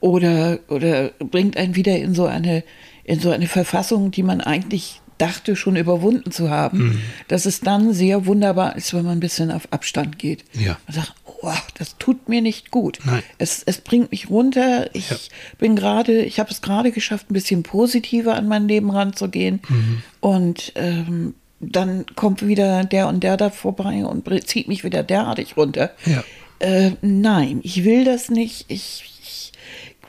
[0.00, 2.62] oder, oder bringt einen wieder in so eine,
[3.04, 7.92] in so eine Verfassung, die man eigentlich dachte schon überwunden zu haben, dass es dann
[7.92, 10.44] sehr wunderbar ist, wenn man ein bisschen auf Abstand geht.
[10.52, 10.78] Ja.
[10.86, 13.00] Man sagt, oh, das tut mir nicht gut.
[13.04, 13.24] Nein.
[13.36, 14.88] Es, es bringt mich runter.
[14.94, 15.16] Ich Ja.
[15.58, 19.58] bin gerade, ich habe es gerade geschafft, ein bisschen positiver an mein Leben ranzugehen.
[19.68, 20.02] Mhm.
[20.20, 25.56] Und ähm, dann kommt wieder der und der da vorbei und zieht mich wieder derartig
[25.56, 25.90] runter.
[26.06, 26.22] Ja.
[26.60, 28.66] Äh, nein, ich will das nicht.
[28.68, 29.17] Ich, ich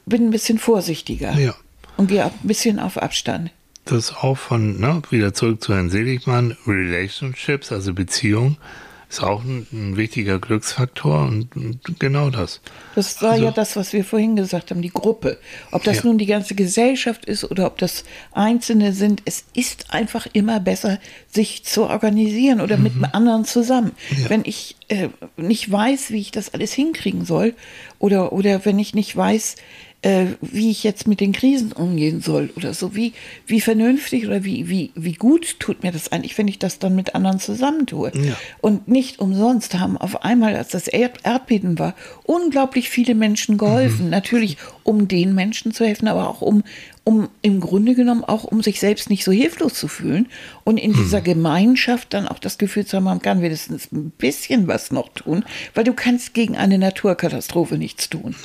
[0.09, 1.55] bin ein bisschen vorsichtiger Ja.
[1.97, 3.51] und gehe ein bisschen auf Abstand.
[3.85, 8.57] das auch von, ne, wieder zurück zu Herrn Seligmann, Relationships, also Beziehung,
[9.09, 12.61] ist auch ein, ein wichtiger Glücksfaktor und, und genau das.
[12.93, 15.39] Das war Also- ja das, was wir vorhin gesagt haben, die Gruppe.
[15.71, 16.03] Ob das Ja.
[16.05, 20.99] nun die ganze Gesellschaft ist oder ob das Einzelne sind, es ist einfach immer besser,
[21.27, 23.93] sich zu organisieren oder mit anderen zusammen.
[24.11, 24.23] Mhm.
[24.23, 24.29] Ja.
[24.29, 27.55] Wenn ich äh, nicht weiß, wie ich das alles hinkriegen soll
[27.97, 29.55] oder, oder wenn ich nicht weiß,
[30.01, 32.95] äh, wie ich jetzt mit den Krisen umgehen soll oder so.
[32.95, 33.13] Wie,
[33.45, 36.95] wie vernünftig oder wie, wie, wie gut tut mir das eigentlich, wenn ich das dann
[36.95, 38.11] mit anderen zusammentue.
[38.15, 38.37] Ja.
[38.61, 44.05] Und nicht umsonst haben auf einmal, als das Erd Erdbeben war, unglaublich viele Menschen geholfen.
[44.05, 44.11] Mhm.
[44.11, 46.63] Natürlich, um den Menschen zu helfen, aber auch um,
[47.03, 50.27] um im Grunde genommen auch um sich selbst nicht so hilflos zu fühlen
[50.63, 54.67] und in dieser Gemeinschaft dann auch das Gefühl zu haben, man kann wenigstens ein bisschen
[54.67, 58.35] was noch tun, weil du kannst gegen eine Naturkatastrophe nichts tun.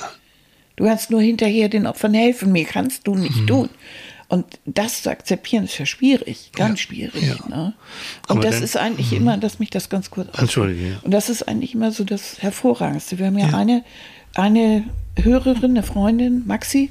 [0.75, 3.69] Du kannst nur hinterher den Opfern helfen, mehr kannst du nicht tun.
[4.27, 7.21] Und das zu akzeptieren ist ja schwierig, ganz schwierig.
[7.21, 7.35] ja.
[7.47, 7.73] Ne?
[8.23, 10.95] Aber Und das dann- ist eigentlich immer, dass mich das ganz kurz Entschuldige, ja.
[11.03, 13.19] und das ist eigentlich immer so das Hervorragendste.
[13.19, 13.83] Wir haben ja, eine,
[14.33, 14.83] eine
[15.21, 16.89] Hörerin, eine Freundin, Maxi,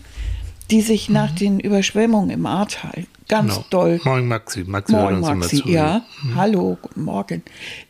[0.70, 3.64] die sich nach den Überschwemmungen im Ahrtal ganz Genau.
[3.70, 4.64] doll Moin Maxi.
[4.64, 5.68] Maxi Moin Maxi, zu.
[5.68, 6.04] ja.
[6.34, 7.42] Hallo, guten Morgen.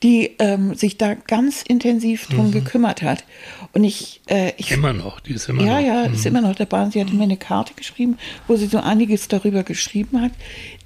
[0.03, 3.25] Die ähm, sich da ganz intensiv drum gekümmert hat.
[3.73, 5.87] Und ich, äh, ich Immer noch, die ist immer ja, noch.
[5.87, 6.83] ja, ist immer noch dabei.
[6.85, 8.17] Und sie hat mir eine Karte geschrieben,
[8.47, 10.33] wo sie so einiges darüber geschrieben hat.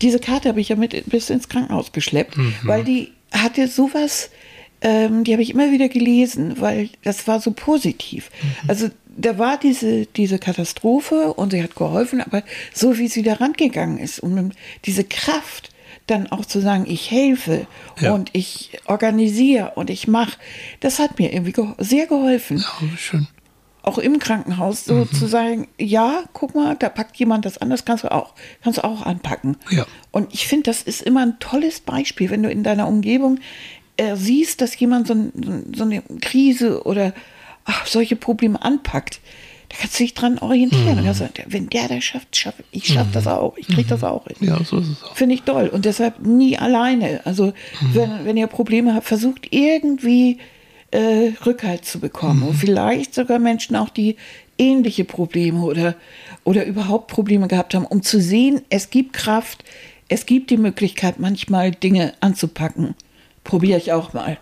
[0.02, 4.30] Diese Karte habe ich ja mit bis ins Krankenhaus geschleppt, weil die hatte sowas,
[4.80, 8.30] ähm, die habe ich immer wieder gelesen, weil das war so positiv.
[8.68, 8.88] Also
[9.20, 13.98] da war diese, diese Katastrophe und sie hat geholfen, aber so wie sie da rangegangen
[13.98, 14.54] ist und
[14.84, 15.70] diese Kraft,
[16.06, 17.66] dann auch zu sagen, ich helfe
[18.00, 18.12] Ja.
[18.14, 20.38] und ich organisiere und ich mache,
[20.80, 23.26] das hat mir irgendwie geho sehr geholfen Ja, schön.
[23.82, 25.12] auch im Krankenhaus so Mhm.
[25.12, 28.78] zu sagen, ja, guck mal, da packt jemand das an, das kannst du auch, kannst
[28.78, 29.56] du auch anpacken.
[29.70, 29.84] Ja.
[30.10, 33.40] Und ich finde, das ist immer ein tolles Beispiel, wenn du in deiner Umgebung
[33.98, 37.12] äh, siehst, dass jemand so, ein, so eine Krise oder
[37.68, 39.20] ach, solche Probleme anpackt.
[39.68, 41.04] Da kannst du dich dran orientieren.
[41.04, 41.12] Mhm.
[41.12, 44.36] Sagen, wenn der das schafft, schaff, ich schaffe das auch, ich kriege das auch hin.
[44.40, 45.14] Ja, so ist es auch.
[45.14, 45.68] Finde ich toll.
[45.68, 47.20] Und deshalb nie alleine.
[47.26, 47.52] Also, Mhm.
[47.94, 50.38] wenn, wenn ihr Probleme habt, versucht irgendwie
[50.90, 52.40] äh, Rückhalt zu bekommen.
[52.40, 52.48] Mhm.
[52.48, 54.16] Und vielleicht sogar Menschen auch, die
[54.56, 55.94] ähnliche Probleme oder,
[56.44, 59.64] oder überhaupt Probleme gehabt haben, um zu sehen, es gibt Kraft,
[60.08, 62.94] es gibt die Möglichkeit, manchmal Dinge anzupacken.
[63.44, 64.38] Probiere ich auch mal.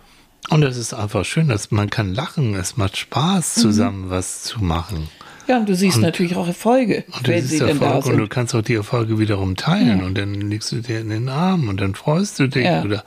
[0.51, 2.55] Und es ist einfach schön, dass man kann lachen.
[2.55, 3.61] Es macht Spaß, Mhm.
[3.61, 5.09] zusammen was zu machen.
[5.49, 8.07] Ja, und du siehst natürlich auch Erfolge, Und wenn das sie ist denn da Erfolg
[8.15, 11.29] und du kannst auch die Erfolge wiederum teilen und dann legst du dir in den
[11.29, 12.83] Arm und dann freust du dich Ja.
[12.83, 13.05] oder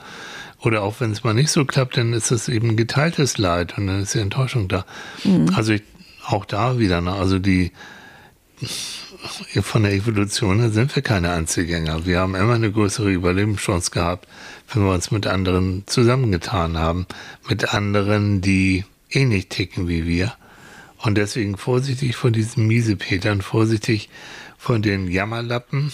[0.62, 3.86] oder auch wenn es mal nicht so klappt, dann ist es eben geteiltes Leid und
[3.86, 4.84] dann ist die Enttäuschung da.
[5.24, 5.50] Mhm.
[5.54, 5.82] Also ich,
[6.26, 7.12] auch da wieder, ne?
[7.12, 7.72] also die
[9.62, 12.04] von der Evolution her sind wir keine Einzelgänger.
[12.06, 14.28] Wir haben immer eine größere Überlebenschance gehabt,
[14.72, 17.06] wenn wir uns mit anderen zusammengetan haben,
[17.48, 20.32] mit anderen, die ähnlich ticken wie wir.
[20.98, 24.10] Und deswegen vorsichtig vor diesen Miesepetern, vorsichtig
[24.62, 25.90] von den Jammerlappen,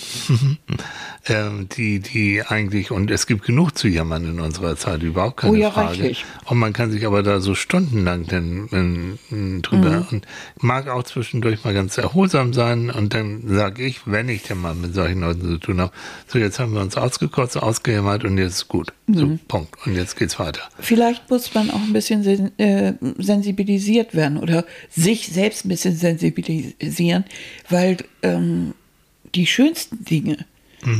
[1.29, 5.53] ähm, die, die eigentlich, und es gibt genug zu jammern in unserer Zeit, überhaupt keine
[5.53, 5.89] Oh ja, Frage.
[5.91, 6.25] reichlich.
[6.47, 9.63] Und man kann sich aber da so stundenlang dann, ähm, Mhm.
[9.63, 10.27] drüber und
[10.61, 12.91] mag auch zwischendurch mal ganz erholsam sein.
[12.91, 15.93] Und dann sage ich, wenn ich denn mal mit solchen Leuten zu tun habe,
[16.27, 18.93] so jetzt haben wir uns ausgekotzt, ausgejammert und jetzt ist gut.
[19.07, 19.39] So, Mhm.
[19.47, 19.75] Punkt.
[19.87, 20.63] Und jetzt geht's weiter.
[20.81, 25.95] Vielleicht muss man auch ein bisschen sen äh, sensibilisiert werden oder sich selbst ein bisschen
[25.97, 27.25] sensibilisieren,
[27.71, 28.56] weil ähm,
[29.37, 30.39] die schönsten Dinge,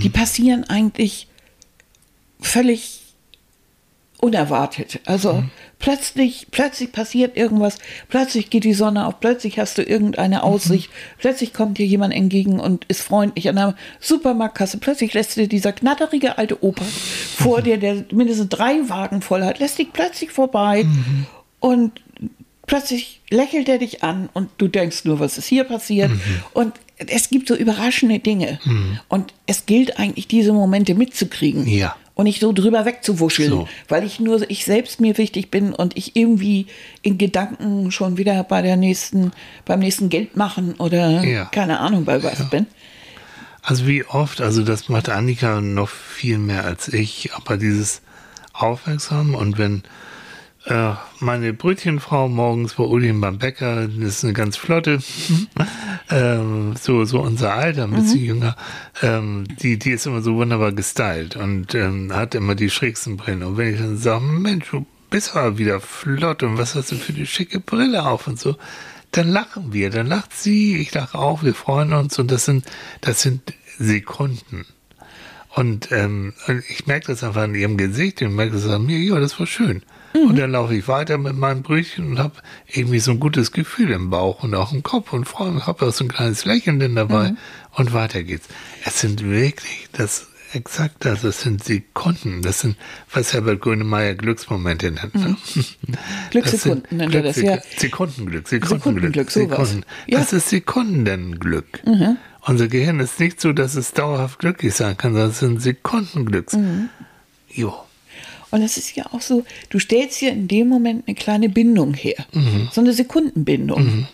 [0.03, 1.29] die passieren eigentlich
[2.41, 3.03] völlig
[4.19, 5.01] unerwartet.
[5.05, 5.45] Also
[5.79, 11.53] plötzlich, plötzlich passiert irgendwas, plötzlich geht die Sonne auf, plötzlich hast du irgendeine Aussicht, plötzlich
[11.53, 16.39] kommt dir jemand entgegen und ist freundlich an der Supermarktkasse, plötzlich lässt dir dieser knatterige
[16.39, 16.85] alte Opa
[17.37, 20.87] vor dir, der mindestens drei Wagen voll hat, lässt dich plötzlich vorbei
[21.61, 22.01] und
[22.67, 26.11] plötzlich lächelt er dich an und du denkst nur, was ist hier passiert?
[26.53, 28.59] Und es gibt so überraschende Dinge.
[29.09, 31.67] Und es gilt eigentlich, diese Momente mitzukriegen.
[31.69, 31.95] Ja.
[32.15, 33.69] Und nicht so drüber wegzuwuscheln, So.
[33.89, 36.67] weil ich nur ich selbst mir wichtig bin und ich irgendwie
[37.03, 39.33] in Gedanken schon wieder bei der nächsten,
[39.67, 41.45] beim nächsten Geld machen oder Ja.
[41.45, 42.67] keine Ahnung bei was bin.
[43.61, 48.01] Also wie oft, also das macht Annika noch viel mehr als ich, aber dieses
[48.55, 49.83] Aufmerksam und wenn
[50.67, 54.99] äh, meine Brötchenfrau morgens bei Ulrich beim Bäcker, das ist eine ganz flotte,
[56.11, 58.57] ähm, so, so unser Alter, ein bisschen jünger,
[59.01, 63.45] ähm, die, die ist immer so wunderbar gestylt und ähm, hat immer die schrägsten Brillen.
[63.45, 66.97] Und wenn ich dann sage, Mensch, du bist aber wieder flott und was hast du
[66.97, 68.57] für die schicke Brille auf und so,
[69.13, 72.67] dann lachen wir, dann lacht sie, ich lache auch, wir freuen uns und das sind,
[73.01, 74.67] das sind Sekunden.
[75.55, 76.35] Und ähm,
[76.69, 79.47] ich merke das einfach an ihrem Gesicht und merke das an mir, ja, das war
[79.47, 79.83] schön.
[80.15, 82.35] Und dann laufe ich weiter mit meinem Brötchen und habe
[82.67, 85.87] irgendwie so ein gutes Gefühl im Bauch und auch im Kopf und freue mich, habe
[85.87, 87.35] auch so ein kleines Lächeln denn dabei
[87.73, 88.49] und weiter geht's.
[88.85, 91.23] Es sind wirklich, das exakt das.
[91.23, 92.43] Das sind Sekunden.
[92.43, 92.77] Das sind,
[93.13, 95.15] was Herbert Grönemeyer Glücksmomente nennt.
[95.15, 95.37] Mhm.
[96.31, 97.59] Glückssekunden nennt er das, ja.
[97.77, 99.13] Sekundenglück, Sekundenglück.
[99.13, 99.69] Sekundenglück, sowas.
[99.69, 99.87] Sekunden.
[100.07, 100.19] Ja.
[100.19, 101.83] Das ist Sekundenglück.
[102.43, 106.57] Unser Gehirn ist nicht so, dass es dauerhaft glücklich sein kann, sondern es sind Sekundenglücks.
[107.49, 107.75] Jo.
[108.51, 111.95] Und das ist ja auch so, du stellst hier in dem Moment eine kleine Bindung
[111.95, 112.25] her.
[112.73, 114.07] So eine Sekundenbindung.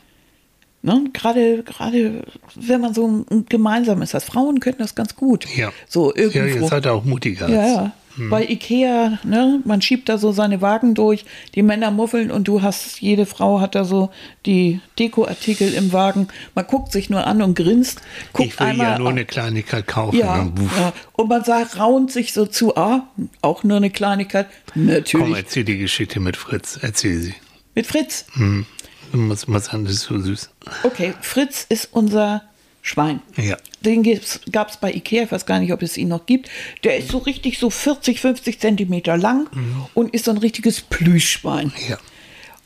[0.84, 1.04] Ne?
[1.12, 2.24] Gerade, gerade
[2.56, 4.22] wenn man so ein gemeinsames hat.
[4.24, 5.46] Frauen können das ganz gut.
[5.56, 5.72] Ja.
[5.88, 6.64] So Ja, irgendwo.
[6.64, 7.48] ihr seid auch mutiger.
[7.48, 8.28] Ja, als- ja.
[8.28, 12.62] Bei Ikea, ne, man schiebt da so seine Wagen durch, die Männer muffeln und du
[12.62, 14.10] hast, jede Frau hat da so
[14.46, 16.28] die Dekoartikel im Wagen.
[16.54, 18.00] Man guckt sich nur an und grinst,
[18.32, 18.86] guckt Ich will einmal.
[18.86, 20.16] ja nur eine Kleinigkeit kaufen.
[20.18, 20.78] ja, und wuff.
[20.78, 23.06] ja, und man sagt, raunt sich so zu, ah,
[23.40, 24.46] auch nur eine Kleinigkeit.
[24.74, 25.26] Natürlich.
[25.26, 26.78] Komm, erzähl die Geschichte mit Fritz.
[26.80, 27.34] Erzähl sie.
[27.74, 28.26] Mit Fritz.
[28.34, 28.66] Hm.
[29.12, 30.50] Sagen, das ist so süß.
[30.84, 32.42] Okay, Fritz ist unser
[32.84, 33.20] Schwein.
[33.36, 33.56] Ja.
[33.80, 34.02] Den
[34.50, 36.50] gab es bei Ikea, ich weiß gar nicht, ob es ihn noch gibt.
[36.82, 39.48] Der ist so richtig so 40, 50 Zentimeter lang
[39.94, 41.72] und ist so ein richtiges Plüschschwein.
[41.88, 41.98] Ja.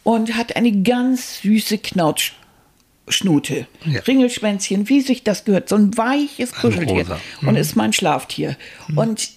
[0.03, 3.67] Und hat eine ganz süße Knautschnute.
[3.85, 4.01] Ja.
[4.01, 5.69] Ringelschwänzchen, wie sich das gehört.
[5.69, 7.03] So ein weiches Kuscheltier.
[7.03, 7.21] rosa.
[7.43, 8.57] Und ist mein Schlaftier.
[8.95, 9.31] Und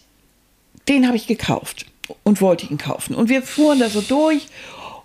[0.88, 1.88] den habe ich gekauft
[2.24, 3.16] und wollte ihn kaufen.
[3.16, 4.48] Und wir fuhren da so durch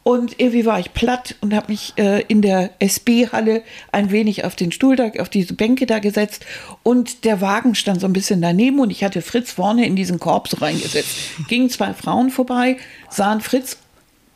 [0.04, 4.54] und irgendwie war ich platt und habe mich äh, in der SB-Halle ein wenig auf
[4.54, 6.44] den Stuhl da, auf diese Bänke da gesetzt
[6.84, 10.20] und der Wagen stand so ein bisschen daneben und ich hatte Fritz vorne in diesen
[10.20, 11.16] Korb so reingesetzt.
[11.48, 12.76] Gingen zwei Frauen vorbei,
[13.10, 13.78] sahen Fritz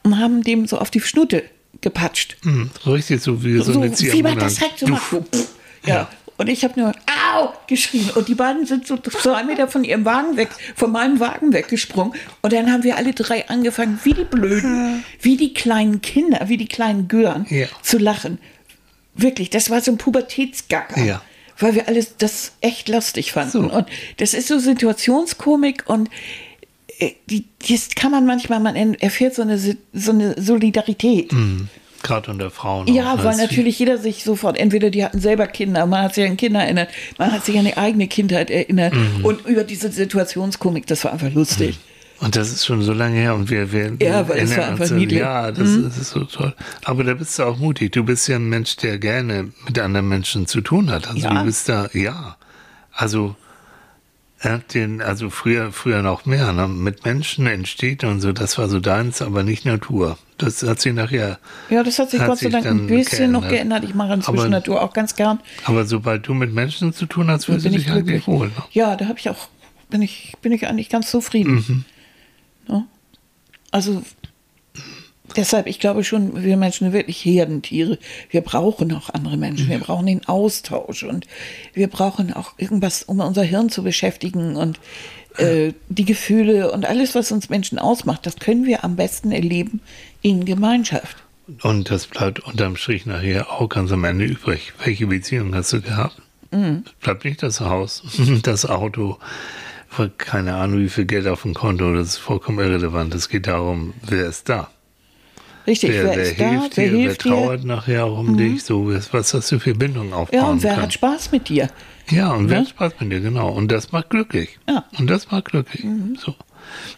[0.03, 1.45] und haben dem so auf die Schnute
[1.83, 2.37] gepatscht.
[2.43, 5.13] Hm, So richtig so wie so, So, eine wie man das halt so macht.
[5.85, 5.95] Ja.
[5.95, 6.09] Ja.
[6.39, 6.93] Und ich habe nur
[7.35, 8.11] Au geschrien.
[8.15, 12.15] Und die beiden sind so zwei Meter von ihrem Wagen weg, von meinem Wagen weggesprungen.
[12.43, 16.57] Und dann haben wir alle drei angefangen, wie die Blöden, wie die kleinen Kinder, wie
[16.57, 17.67] die kleinen Gören, Ja.
[17.83, 18.39] zu lachen.
[19.15, 21.03] Wirklich, das war so ein Pubertätsgacker.
[21.05, 21.23] Ja.
[21.59, 23.51] Weil wir alles das echt lustig fanden.
[23.51, 23.59] So.
[23.61, 26.09] Und das ist so Situationskomik und
[27.01, 29.77] äh, die, das kann man manchmal, man erfährt so eine, so
[30.13, 31.33] eine Solidarität.
[32.09, 32.87] Gerade unter Frauen.
[32.89, 33.25] Ja, auch, ne?
[33.25, 36.37] weil ist natürlich jeder sich sofort, entweder die hatten selber Kinder, man hat sich an
[36.37, 39.25] Kinder erinnert, man hat sich an die eigene Kindheit erinnert Mhm.
[39.25, 41.79] und über diese Situationskomik, das war einfach lustig.
[41.79, 44.67] wie- Und das ist schon so lange her und wir, wir Ja, aber es war
[44.67, 45.21] einfach niedlich.
[45.21, 45.25] Mhm.
[45.27, 46.53] Ja, das, das ist so toll.
[46.85, 47.93] Aber da bist du auch mutig.
[47.93, 51.07] Du bist ja ein Mensch, der gerne mit anderen Menschen zu tun hat.
[51.09, 51.35] Also Ja.
[51.35, 52.37] du bist da, ja.
[52.93, 53.37] Also,
[54.75, 56.69] den, also früher, früher noch mehr, ne?
[56.69, 60.17] mit Menschen entsteht und so, das war so deins, aber nicht Natur.
[60.39, 63.41] Das hat sich nachher, Ja, das hat sich Hat Gott sei Dank ein bisschen noch
[63.49, 63.81] geändert.
[63.83, 63.85] geändert.
[63.91, 65.41] Ich mache inzwischen Aber- Natur auch ganz gern.
[65.65, 68.27] aber sobald du mit Menschen zu tun hast, Da fühlst du bin ich dich eigentlich
[68.29, 68.47] wohl.
[68.49, 68.53] Ne?
[68.71, 69.49] Ja, da habe ich auch,
[69.91, 71.55] bin ich, bin ich eigentlich ganz zufrieden.
[71.67, 71.85] Mhm.
[72.69, 72.85] Ja.
[73.73, 74.03] Also
[75.37, 77.99] deshalb, ich glaube schon, wir Menschen sind wirklich Herdentiere.
[78.31, 79.69] Wir brauchen auch andere Menschen.
[79.69, 81.27] Wir brauchen den Austausch und
[81.75, 84.79] wir brauchen auch irgendwas, um unser Hirn zu beschäftigen und
[85.39, 89.81] äh, die Gefühle und alles, was uns Menschen ausmacht, das können wir am besten erleben
[90.23, 91.17] in Gemeinschaft.
[91.63, 94.73] Und das bleibt unterm Strich nachher auch ganz am Ende übrig.
[94.85, 96.21] Welche Beziehung hast du gehabt?
[96.51, 96.85] Mhm.
[96.87, 98.03] Es bleibt nicht das Haus,
[98.43, 99.19] das Auto,
[100.19, 103.15] keine Ahnung, wie viel Geld auf dem Konto, das ist vollkommen irrelevant.
[103.15, 104.71] Es geht darum, wer ist da?
[105.67, 107.31] Richtig, Wer, wer, wer ist da, hilft wer dir, wer hilft dir?
[107.31, 107.35] Mhm.
[107.35, 108.63] trauert nachher auch um dich?
[108.65, 110.83] So, was, hast du für Bindung aufbauen Ja, und wer können?
[110.85, 111.69] hat Spaß mit dir?
[112.11, 112.67] Ja, und wer Ne?
[112.67, 113.51] Spaß mit dir, genau.
[113.51, 114.59] Und das macht glücklich.
[114.69, 114.85] Ja.
[114.99, 115.85] Und das macht glücklich.
[116.19, 116.35] So.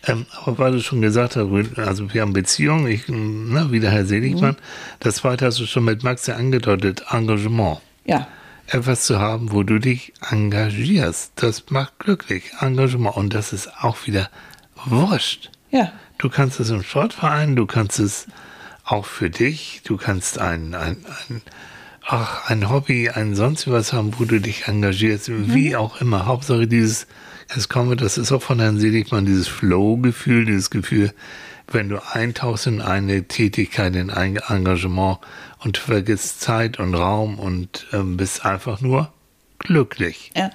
[0.07, 3.90] Ähm, aber weil du schon gesagt hast, also wir haben Beziehungen, ich, ne, wie der
[3.90, 4.57] Herr Seligmann,
[4.99, 7.79] das zweite hast du schon mit Max ja angedeutet, Engagement.
[8.05, 8.27] Ja,
[8.66, 12.53] Etwas zu haben, wo du dich engagierst, das macht glücklich.
[12.61, 13.16] Engagement.
[13.16, 14.29] Und das ist auch wieder
[14.85, 15.51] wurscht.
[15.70, 15.92] ja.
[16.18, 18.27] Du kannst es im Sportverein, du kannst es
[18.85, 21.40] auch für dich, du kannst ein, ein, ein,
[22.11, 26.27] ach, ein Hobby, ein sonst was haben, wo du dich engagierst, wie auch immer.
[26.27, 27.07] Hauptsache dieses,
[27.68, 31.12] kommen wir, das ist auch von Herrn Seligmann, dieses Flow-Gefühl, dieses Gefühl,
[31.68, 35.18] wenn du eintauchst in eine Tätigkeit, in ein Engagement
[35.61, 39.12] und vergisst Zeit und Raum und ähm, bist einfach nur
[39.59, 40.33] glücklich.
[40.37, 40.51] ja.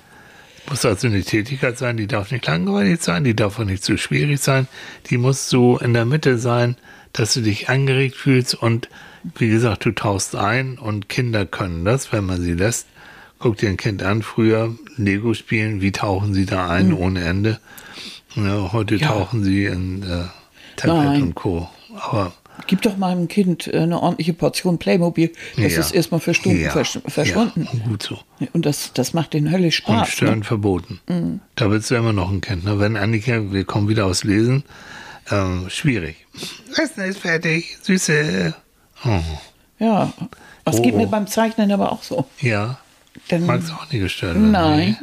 [0.67, 3.99] Muss also eine Tätigkeit sein, die darf nicht langweilig sein, die darf auch nicht zu
[3.99, 4.67] schwierig sein,
[5.11, 6.75] die muss so in der Mitte sein,
[7.13, 8.89] dass du dich angeregt fühlst und
[9.37, 12.87] wie gesagt, du tauchst ein und Kinder können das, wenn man sie lässt.
[13.39, 17.59] Guck dir ein Kind an, früher Lego spielen, wie tauchen sie da ein ohne Ende.
[18.35, 18.99] Ja, heute Mhm.
[19.01, 19.07] Ja.
[19.07, 20.23] tauchen sie in äh,
[20.77, 21.21] Tablet Nein.
[21.23, 21.69] und Co.
[21.95, 22.33] Aber
[22.67, 25.31] Gib doch meinem Kind äh, eine ordentliche Portion Playmobil.
[25.57, 25.79] Das ja.
[25.81, 26.71] ist erstmal für Stunden Ja.
[26.71, 27.63] versch verschwunden.
[27.65, 28.19] Ja, und gut so.
[28.53, 30.09] Und das, das macht den höllisch Und Spaß.
[30.09, 30.45] Stören Ne?
[30.45, 31.01] verboten.
[31.55, 32.63] Da bist du immer noch ein Kind.
[32.63, 32.79] Ne?
[32.79, 34.63] Wenn Annika, wir kommen wieder aus Lesen,
[35.31, 36.25] ähm, schwierig.
[36.77, 38.53] Essen ist fertig, Süße.
[39.05, 39.19] Oh,
[39.79, 40.11] Ja,
[40.63, 40.97] das Oh, geht oh.
[40.97, 42.25] mir beim Zeichnen aber auch so.
[42.41, 42.77] ja,
[43.29, 44.51] Dann, magst du auch nicht gestört werden?
[44.51, 44.97] nein,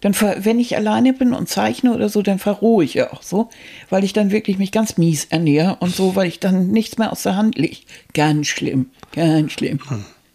[0.00, 3.22] Dann, ver- wenn ich alleine bin und zeichne oder so, dann verrohe ich ja auch
[3.22, 3.48] so,
[3.90, 7.10] weil ich dann wirklich mich ganz mies ernähre und so, weil ich dann nichts mehr
[7.12, 7.78] aus der Hand lege.
[8.12, 9.78] Ganz schlimm, ganz schlimm.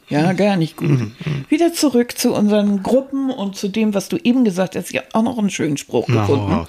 [0.09, 1.11] Ja, gar nicht gut.
[1.49, 4.89] Wieder zurück zu unseren Gruppen und zu dem, was du eben gesagt hast.
[4.89, 6.67] Ich habe auch noch einen schönen Spruch Na, gefunden.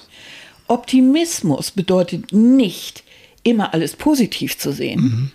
[0.67, 3.03] Optimismus bedeutet nicht,
[3.43, 5.31] immer alles positiv zu sehen,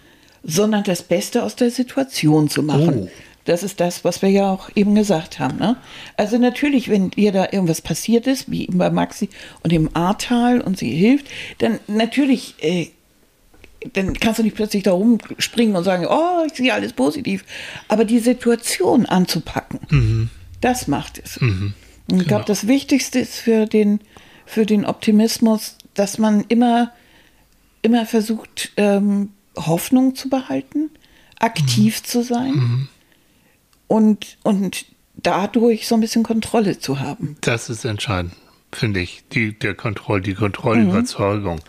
[0.47, 3.05] sondern das Beste aus der Situation zu machen.
[3.05, 3.11] Oh.
[3.44, 5.59] Das ist das, was wir ja auch eben gesagt haben.
[5.59, 5.76] Ne?
[6.16, 9.28] Also natürlich, wenn dir da irgendwas passiert ist, wie eben bei Maxi
[9.62, 11.26] und dem Ahrtal und sie hilft,
[11.59, 12.88] dann natürlich, äh,
[13.92, 17.44] dann kannst du nicht plötzlich da rumspringen und sagen, oh, ich sehe alles positiv.
[17.86, 20.30] Aber die Situation anzupacken,
[20.61, 21.36] das macht es.
[21.38, 24.01] Und ich glaube, das Wichtigste ist für den,
[24.44, 26.90] für den Optimismus, dass man immer,
[27.82, 30.91] immer versucht, ähm, Hoffnung zu behalten,
[31.39, 32.89] aktiv zu sein
[33.89, 34.85] und, und
[35.15, 37.37] dadurch so ein bisschen Kontrolle zu haben.
[37.41, 38.33] Das ist entscheidend,
[38.73, 39.23] finde ich.
[39.33, 41.61] Die, der Kontroll, die Kontrollüberzeugung.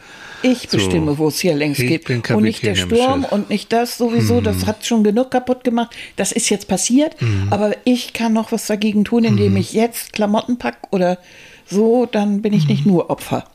[0.43, 0.77] Ich So.
[0.77, 2.29] bestimme, wo es hier längst Ich geht.
[2.29, 4.39] Und nicht der Sturm und nicht das sowieso.
[4.41, 5.95] Das hat schon genug kaputt gemacht.
[6.15, 7.15] Das ist jetzt passiert.
[7.49, 11.17] Aber ich kann noch was dagegen tun, indem ich jetzt Klamotten pack oder
[11.65, 12.05] so.
[12.05, 13.45] Dann bin ich nicht nur Opfer.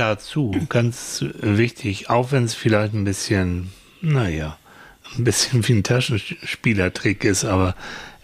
[0.00, 3.70] Dazu, ganz wichtig, auch wenn es vielleicht ein bisschen,
[4.00, 4.56] naja,
[5.16, 7.74] ein bisschen wie ein Taschenspielertrick ist, aber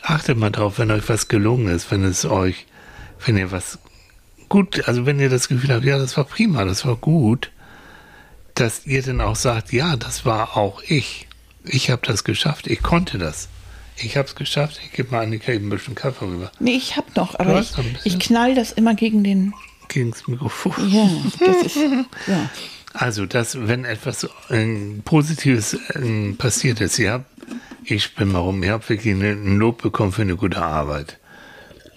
[0.03, 2.67] achtet mal drauf, wenn euch was gelungen ist, wenn es euch,
[3.25, 3.79] wenn ihr was
[4.49, 7.51] gut, also wenn ihr das Gefühl habt, ja, das war prima, das war gut,
[8.55, 11.27] dass ihr dann auch sagt, ja, das war auch ich.
[11.63, 13.49] Ich habe das geschafft, ich konnte das.
[13.99, 16.53] Ich habe es geschafft, ich gebe mal Annika eben ein bisschen Kaffee rüber.
[16.59, 17.73] Nee, ich hab noch, aber ich,
[18.05, 19.53] ich knall das immer gegen den.
[19.89, 20.73] Gegens Mikrofon.
[20.89, 21.09] Ja,
[21.39, 21.77] das ist.
[22.27, 22.51] Ja.
[22.99, 24.67] Also, dass, wenn etwas äh,
[25.05, 27.27] Positives äh, passiert ist, ihr habt,
[27.85, 31.19] ich spinne mal rum, ihr habt wirklich eine, ein Lob bekommen für eine gute Arbeit.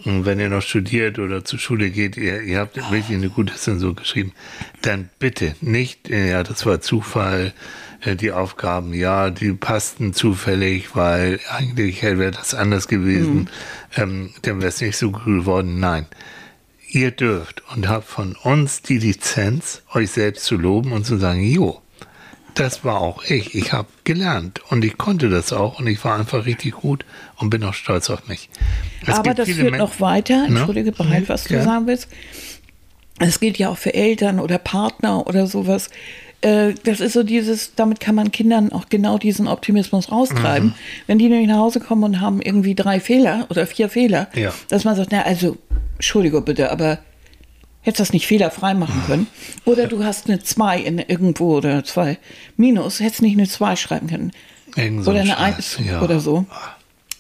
[0.06, 3.56] Und wenn ihr noch studiert oder zur Schule geht, ihr, ihr habt wirklich eine gute
[3.56, 4.34] Zensur geschrieben,
[4.82, 7.54] dann bitte nicht, äh, ja, das war Zufall,
[8.02, 13.50] äh, die Aufgaben, ja, die passten zufällig, weil eigentlich wäre das anders gewesen,
[13.96, 15.80] ähm, dann wäre es nicht so gut geworden.
[15.80, 16.08] Nein
[16.90, 21.42] ihr dürft und habt von uns die Lizenz, euch selbst zu loben und zu sagen,
[21.44, 21.82] jo,
[22.56, 23.54] das war auch ich.
[23.56, 27.06] Ich habe gelernt und ich konnte das auch und ich war einfach richtig gut
[27.38, 28.50] und bin auch stolz auf mich.
[29.06, 30.48] Es Aber das führt Men- noch weiter.
[30.50, 30.58] Ne?
[30.60, 31.64] Entschuldige, behalt, was du Ja.
[31.64, 32.10] sagen willst.
[33.20, 35.90] Es gilt ja auch für Eltern oder Partner oder sowas.
[36.42, 40.70] Äh, Das ist so dieses, damit kann man Kindern auch genau diesen Optimismus raustreiben.
[40.70, 40.74] Mhm.
[41.08, 44.54] Wenn die nämlich nach Hause kommen und haben irgendwie drei Fehler oder vier Fehler, Ja.
[44.70, 45.58] dass man sagt, na also,
[45.96, 47.00] Entschuldigung bitte, aber
[47.82, 49.28] hättest das nicht fehlerfrei machen können.
[49.66, 52.18] Oder du hast eine 2 in irgendwo oder zwei
[52.58, 54.32] Minus, hättest nicht eine 2 schreiben können.
[54.76, 56.02] Irgend oder ein eine Scheiß, 1 ja.
[56.02, 56.46] oder so.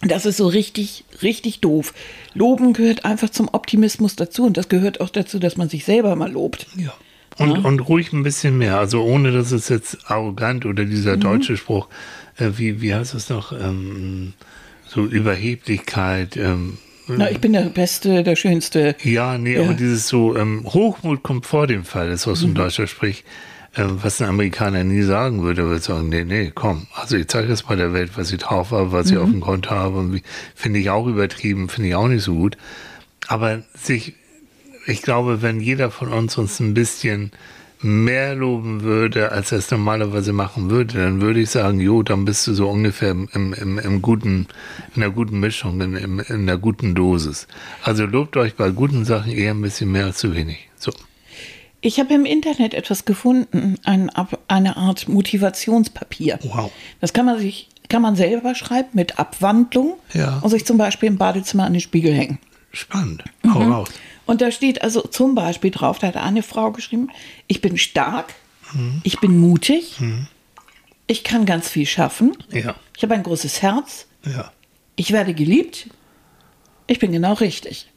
[0.02, 1.94] Das ist so richtig, richtig doof.
[2.34, 6.16] Loben gehört einfach zum Optimismus dazu und das gehört auch dazu, dass man sich selber
[6.16, 6.68] mal lobt.
[6.78, 6.94] Ja.
[7.40, 8.78] Und, und ruhig ein bisschen mehr.
[8.78, 11.22] Also ohne, dass es jetzt arrogant oder dieser Mhm.
[11.22, 11.88] deutsche Spruch,
[12.38, 14.34] äh, wie, wie heißt es noch, ähm,
[14.88, 16.78] so Überheblichkeit, ähm,
[17.08, 18.96] Na, ich bin der Beste, der Schönste.
[19.04, 19.64] Ja, nee, Ja.
[19.64, 23.24] aber dieses so, ähm, Hochmut kommt vor dem Fall, ist auch so ein deutscher Sprich,
[23.76, 27.48] ähm, was ein Amerikaner nie sagen würde, würde sagen, nee, nee, komm, also ich zeige
[27.50, 30.14] jetzt mal der Welt, was ich drauf habe, was ich auf dem Konto habe und
[30.14, 30.22] wie,
[30.56, 32.58] finde ich auch übertrieben, finde ich auch nicht so gut.
[33.28, 34.14] Aber sich,
[34.90, 37.32] ich glaube, wenn jeder von uns uns ein bisschen
[37.82, 42.26] mehr loben würde, als er es normalerweise machen würde, dann würde ich sagen, jo, dann
[42.26, 44.48] bist du so ungefähr im, im, im, guten,
[44.96, 47.48] in der guten Mischung, in, in, in der guten Dosis.
[47.84, 50.70] Also lobt euch bei guten Sachen eher ein bisschen mehr als zu wenig.
[50.76, 50.92] So.
[51.80, 54.12] Ich habe im Internet etwas gefunden, ein,
[54.50, 56.40] eine Art Motivationspapier.
[56.44, 56.72] Wow.
[57.00, 60.40] Das kann man sich, kann man selber schreiben mit Abwandlung Ja.
[60.40, 62.40] und sich zum Beispiel im Badezimmer an den Spiegel hängen.
[62.74, 63.24] Spannend.
[63.52, 63.72] Hau Mhm.
[63.72, 63.90] raus.
[64.30, 67.10] Und da steht also zum Beispiel drauf, da hat eine Frau geschrieben,
[67.48, 68.34] ich bin stark,
[68.74, 69.02] Mhm.
[69.04, 69.98] ich bin mutig,
[71.08, 72.76] ich kann ganz viel schaffen, Ja.
[72.96, 74.52] ich habe ein großes Herz, Ja.
[74.96, 75.90] ich werde geliebt,
[76.86, 77.88] ich bin genau richtig.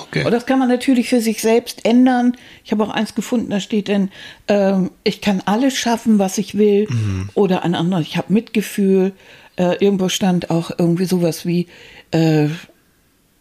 [0.00, 0.24] Okay.
[0.24, 2.36] Und das kann man natürlich für sich selbst ändern.
[2.64, 4.10] Ich habe auch eins gefunden, da steht dann,
[4.48, 6.88] ähm, ich kann alles schaffen, was ich will.
[7.34, 9.12] Oder ein anderes, ich habe Mitgefühl.
[9.56, 11.68] Äh, irgendwo stand auch irgendwie sowas wie,
[12.10, 12.48] äh,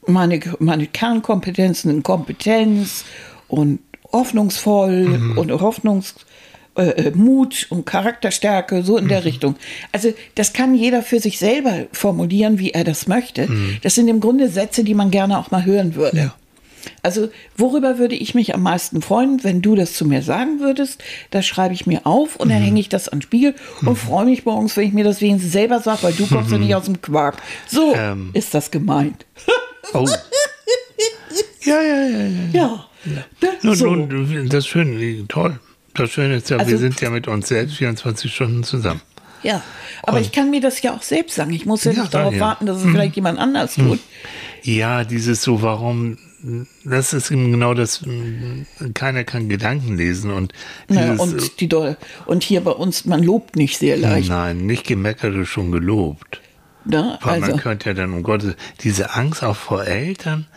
[0.08, 3.06] meine, meine Kernkompetenzen in Kompetenz
[3.48, 3.80] und
[4.12, 6.16] hoffnungsvoll und Hoffnungs
[6.76, 9.56] äh, äh, Mut und Charakterstärke, so in der Richtung.
[9.92, 13.48] Also das kann jeder für sich selber formulieren, wie er das möchte.
[13.84, 16.18] Das sind im Grunde Sätze, die man gerne auch mal hören würde.
[16.18, 16.36] Ja.
[17.02, 21.02] Also worüber würde ich mich am meisten freuen, wenn du das zu mir sagen würdest?
[21.32, 24.26] Das schreibe ich mir auf und dann hänge ich das an den Spiegel und freue
[24.26, 26.86] mich morgens, wenn ich mir das wenigstens selber sage, weil du kommst ja nicht aus
[26.86, 27.38] dem Quark.
[27.68, 28.32] So Ähm.
[28.34, 29.26] ist das gemeint.
[29.94, 30.08] Oh.
[31.66, 32.50] Ja, ja, ja, ja.
[32.54, 32.86] Ja.
[33.06, 33.24] Ne?
[33.62, 33.96] Nun, so.
[33.96, 35.60] nun, das Schöne, toll.
[35.94, 39.02] Das Schöne ist ja, wir Also- sind ja mit uns selbst 24 Stunden zusammen.
[39.44, 39.62] Ja,
[40.04, 41.52] aber ich kann mir das ja auch selbst sagen.
[41.52, 42.40] Ich muss ja, Ja, nicht darauf ja.
[42.40, 44.00] warten, dass es vielleicht jemand anders tut.
[44.64, 46.18] Ja, dieses so, warum,
[46.86, 48.06] das ist eben genau das,
[48.94, 50.54] keiner kann Gedanken lesen und
[50.88, 51.98] dieses, und, die Doll.
[52.26, 54.30] und hier bei uns, man lobt nicht sehr leicht.
[54.30, 56.40] nein, nicht gemeckert schon gelobt.
[56.86, 57.18] Ne?
[57.22, 60.48] Weil Also, man könnte ja dann, um Gottes, diese Angst auch vor Eltern,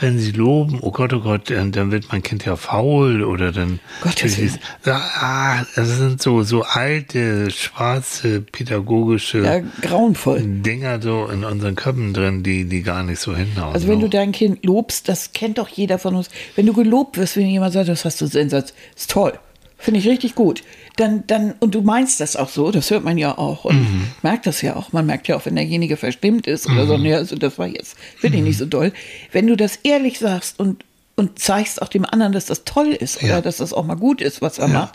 [0.00, 3.50] wenn sie loben, oh Gott, oh Gott, dann dann wird mein Kind ja faul oder
[3.50, 3.80] dann.
[4.00, 4.58] Gottes Willen.
[4.84, 10.42] Ah, das sind so, so alte, schwarze, pädagogische ja, grauenvoll.
[10.44, 13.74] Dinger so in unseren Köpfen drin, die, die gar nicht so hinhauen.
[13.74, 14.06] Also wenn so.
[14.06, 16.28] du dein Kind lobst, das kennt doch jeder von uns.
[16.54, 19.32] Wenn du gelobt wirst, wenn jemand sagt, das hast du Sensatz, ist toll.
[19.80, 20.64] Finde ich richtig gut.
[20.96, 24.08] Dann, dann, und du meinst das auch so, das hört man ja auch und Mhm.
[24.22, 24.92] merkt das ja auch.
[24.92, 27.96] Man merkt ja auch, wenn derjenige verstimmt ist oder so, nee, also das war jetzt,
[28.18, 28.70] finde ich nicht so Mhm.
[28.70, 28.92] doll.
[29.30, 33.22] Wenn du das ehrlich sagst und, und zeigst auch dem anderen, dass das toll ist
[33.22, 33.28] Ja.
[33.34, 34.94] oder dass das auch mal gut ist, was er macht,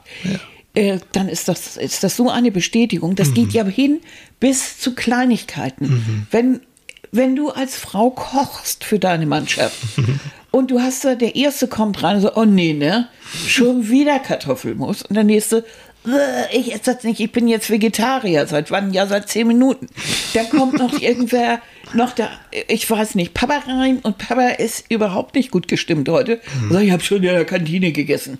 [0.76, 3.16] äh, dann ist das, ist das so eine Bestätigung.
[3.16, 3.34] Das Mhm.
[3.36, 4.02] geht ja hin
[4.42, 6.26] bis zu Kleinigkeiten.
[6.32, 6.60] Wenn,
[7.14, 9.78] wenn du als Frau kochst für deine Mannschaft
[10.52, 13.08] und du hast da, der Erste kommt rein und so, oh nee, ne,
[13.48, 15.04] schon wieder Kartoffelmus.
[15.04, 15.64] Und der Nächste,
[16.08, 18.48] "Äh, ich esse das nicht, ich bin jetzt Vegetarier.
[18.48, 18.94] Seit wann?
[18.94, 19.88] Ja, seit zehn Minuten.
[20.34, 21.62] Dann kommt noch irgendwer,
[21.94, 22.30] noch da,
[22.68, 26.42] ich weiß nicht, Papa rein und Papa ist überhaupt nicht gut gestimmt heute.
[26.72, 28.40] So, ich habe schon in der Kantine gegessen.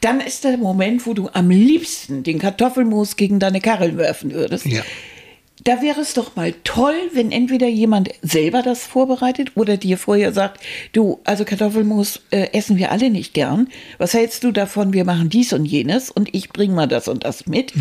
[0.00, 4.66] Dann ist der Moment, wo du am liebsten den Kartoffelmus gegen deine Karren werfen würdest.
[4.66, 4.82] Ja.
[5.64, 10.32] Da wäre es doch mal toll, wenn entweder jemand selber das vorbereitet oder dir vorher
[10.32, 10.60] sagt,
[10.92, 13.68] du, also Kartoffelmus äh, essen wir alle nicht gern.
[13.96, 17.24] Was hältst du davon, wir machen dies und jenes und ich bringe mal das und
[17.24, 17.72] das mit.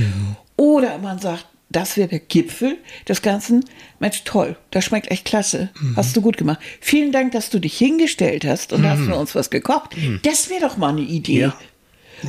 [0.55, 2.77] Oder man sagt, das wäre der Gipfel
[3.09, 3.65] des Ganzen.
[3.99, 5.69] Mensch, toll, das schmeckt echt klasse.
[5.95, 6.59] Hast du gut gemacht.
[6.79, 9.95] Vielen Dank, dass du dich hingestellt hast und hast für uns was gekocht.
[10.21, 11.39] Das wäre doch mal eine Idee.
[11.39, 11.57] Ja.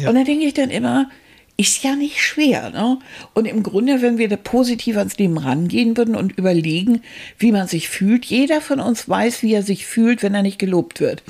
[0.00, 0.08] Ja.
[0.08, 1.08] Und da denke ich dann immer,
[1.56, 2.70] ist ja nicht schwer.
[2.70, 2.98] Ne?
[3.32, 7.02] Und im Grunde, wenn wir da positiv ans Leben rangehen würden und überlegen,
[7.38, 10.58] wie man sich fühlt, jeder von uns weiß, wie er sich fühlt, wenn er nicht
[10.58, 11.22] gelobt wird.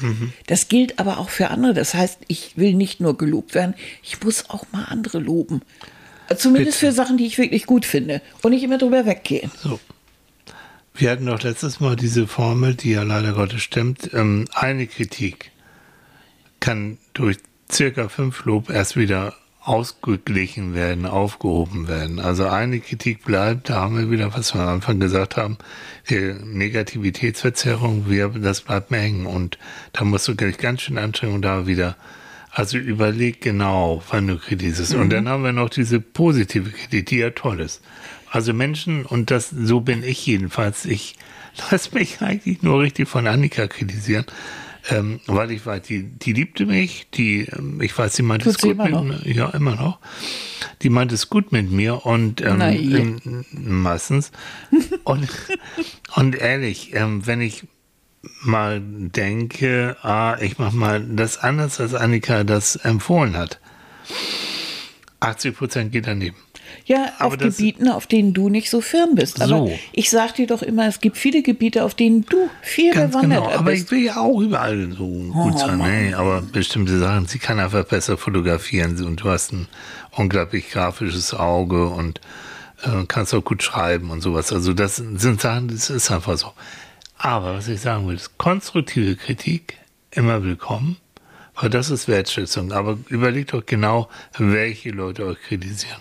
[0.46, 1.74] Das gilt aber auch für andere.
[1.74, 5.60] Das heißt, ich will nicht nur gelobt werden, ich muss auch mal andere loben.
[6.34, 6.92] Zumindest Bitte.
[6.92, 8.22] für Sachen, die ich wirklich gut finde.
[8.42, 9.50] Und nicht immer drüber weggehen.
[9.62, 9.78] So.
[10.94, 14.10] Wir hatten doch letztes Mal diese Formel, die ja leider Gottes stimmt.
[14.14, 15.50] Ähm, eine Kritik
[16.60, 17.36] kann durch
[17.70, 22.20] circa fünf Lob erst wieder ausgeglichen werden, aufgehoben werden.
[22.20, 25.56] Also eine Kritik bleibt, da haben wir wieder, was wir am Anfang gesagt haben,
[26.10, 29.24] die Negativitätsverzerrung, wir, das bleibt mir hängen.
[29.24, 29.58] Und
[29.92, 31.96] da musst du gleich ganz schön anstrengen, um da wieder
[32.54, 34.94] also überleg genau, wann du kritisierst.
[34.94, 37.82] Und dann haben wir noch diese positive Kritik, die ja toll ist.
[38.30, 41.16] Also Menschen, und das, so bin ich jedenfalls, ich
[41.70, 44.24] lass mich eigentlich nur richtig von Annika kritisieren,
[44.90, 48.56] ähm, weil ich weiß, die, die liebte mich, die, ähm, ich weiß, sie meinte Tut
[48.56, 49.98] es gut mit mir, ja, immer noch.
[50.82, 54.30] Die meinte es gut mit mir und ähm, ähm, meistens.
[55.04, 55.28] und,
[56.16, 57.66] und ehrlich, ähm, wenn ich
[58.42, 63.60] mal denke, ah, ich mach mal das anders, als Annika das empfohlen hat.
[65.20, 66.36] 80 Prozent geht daneben.
[66.86, 69.40] Ja, auf Gebieten, auf denen du nicht so firm bist.
[69.40, 69.78] Aber So.
[69.92, 73.46] ich sag dir doch immer, es gibt viele Gebiete, auf denen du viel Ganz bewanderter
[73.46, 73.58] genau.
[73.58, 73.84] Aber bist.
[73.86, 75.78] ich will ja auch überall so gut Oh, sein.
[75.78, 79.66] Nee, aber bestimmte Sachen, sie kann einfach besser fotografieren und du hast ein
[80.12, 82.20] unglaublich grafisches Auge und
[82.82, 84.52] äh, kannst auch gut schreiben und sowas.
[84.52, 86.52] Also das sind Sachen, das ist einfach so.
[87.16, 89.78] Aber was ich sagen will, ist konstruktive Kritik
[90.10, 90.98] immer willkommen,
[91.60, 92.72] weil das ist Wertschätzung.
[92.72, 96.00] Aber überlegt doch genau, welche Leute euch kritisieren.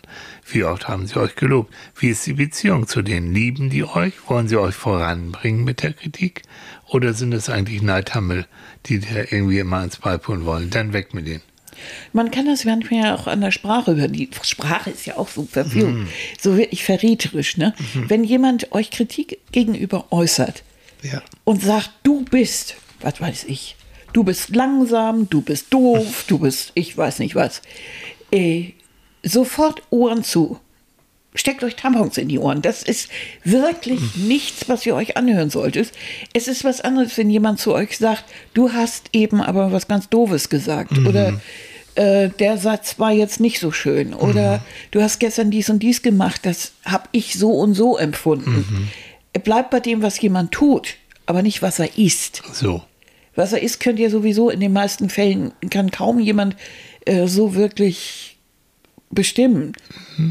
[0.52, 1.74] Wie oft haben sie euch gelobt?
[1.98, 3.34] Wie ist die Beziehung zu denen?
[3.34, 4.14] Lieben die euch?
[4.28, 6.42] Wollen sie euch voranbringen mit der Kritik?
[6.90, 8.46] Oder sind es eigentlich Neidhammel,
[8.88, 10.70] die dir irgendwie immer ans Beipullen wollen?
[10.70, 11.42] Dann weg mit denen.
[12.14, 14.14] Man kann das manchmal ja auch an der Sprache hören.
[14.14, 16.08] Die Sprache ist ja auch so verwirrend,
[16.40, 17.58] so wirklich verräterisch.
[17.58, 17.74] Ne?
[18.08, 20.64] Wenn jemand euch Kritik gegenüber äußert
[21.02, 21.22] Ja.
[21.46, 23.76] und sagt, du bist, was weiß ich,
[24.14, 27.62] du bist langsam, du bist doof, du bist, ich weiß nicht was,
[28.32, 28.72] äh,
[29.24, 30.60] sofort Ohren zu.
[31.36, 32.62] Steckt euch Tampons in die Ohren.
[32.62, 33.10] Das ist
[33.44, 35.92] wirklich nichts, was ihr euch anhören solltet.
[36.32, 40.10] Es ist was anderes, wenn jemand zu euch sagt, du hast eben aber was ganz
[40.10, 40.96] Doofes gesagt.
[41.08, 41.42] Oder
[41.96, 44.14] äh, der Satz war jetzt nicht so schön.
[44.14, 46.42] Oder du hast gestern dies und dies gemacht.
[46.44, 48.92] Das habe ich so und so empfunden.
[49.44, 52.44] Bleibt bei dem, was jemand tut, aber nicht, was er ist.
[52.54, 52.84] So.
[53.36, 56.56] Was er ist, könnt ihr sowieso in den meisten Fällen, kann kaum jemand
[57.06, 58.38] äh, so wirklich
[59.10, 59.74] bestimmen.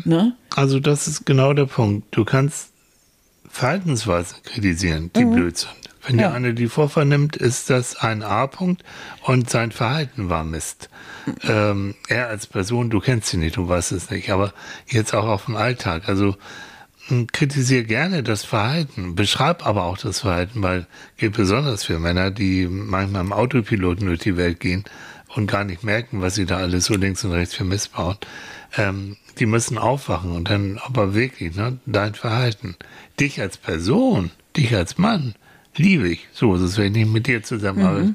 [0.05, 0.34] Ne?
[0.55, 2.07] Also das ist genau der Punkt.
[2.16, 2.70] Du kannst
[3.48, 5.72] Verhaltensweisen kritisieren, die blöd sind.
[6.05, 6.28] Wenn Ja.
[6.28, 8.82] der eine die vorvernimmt, ist das ein A-Punkt
[9.22, 10.88] und sein Verhalten war Mist.
[11.44, 14.53] Ähm, er als Person, du kennst ihn nicht, du weißt es nicht, aber
[14.88, 16.09] jetzt auch auf dem Alltag.
[16.09, 16.34] Also
[17.32, 20.86] kritisiere gerne das Verhalten, beschreib aber auch das Verhalten, weil
[21.16, 24.84] gilt besonders für Männer, die manchmal im Autopiloten durch die Welt gehen
[25.34, 28.16] und gar nicht merken, was sie da alles so links und rechts für Mist bauen.
[28.76, 32.76] Ähm, die müssen aufwachen und dann aber wirklich, ne, dein Verhalten.
[33.18, 35.34] Dich als Person, dich als Mann,
[35.76, 36.28] liebe ich.
[36.32, 38.14] So ist es, wenn ich mit dir zusammenarbeite.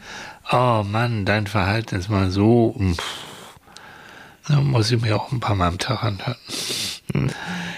[0.52, 2.76] Oh Mann, dein Verhalten ist mal so.
[2.78, 3.28] mm, pff.
[4.48, 6.38] Da muss ich mir auch ein paar Mal am Tag anhören.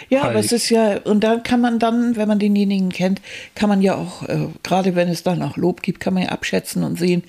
[0.10, 2.90] Ja, Weil aber es ich- ist ja, und dann kann man dann, wenn man denjenigen
[2.90, 3.22] kennt,
[3.56, 6.30] kann man ja auch, äh, gerade wenn es dann auch Lob gibt, kann man ja
[6.30, 7.24] abschätzen und sehen,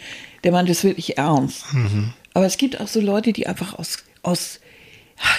[0.45, 1.73] der meint es wirklich ernst.
[1.75, 2.13] Mhm.
[2.35, 4.61] Aber es gibt auch so Leute, die einfach aus, aus,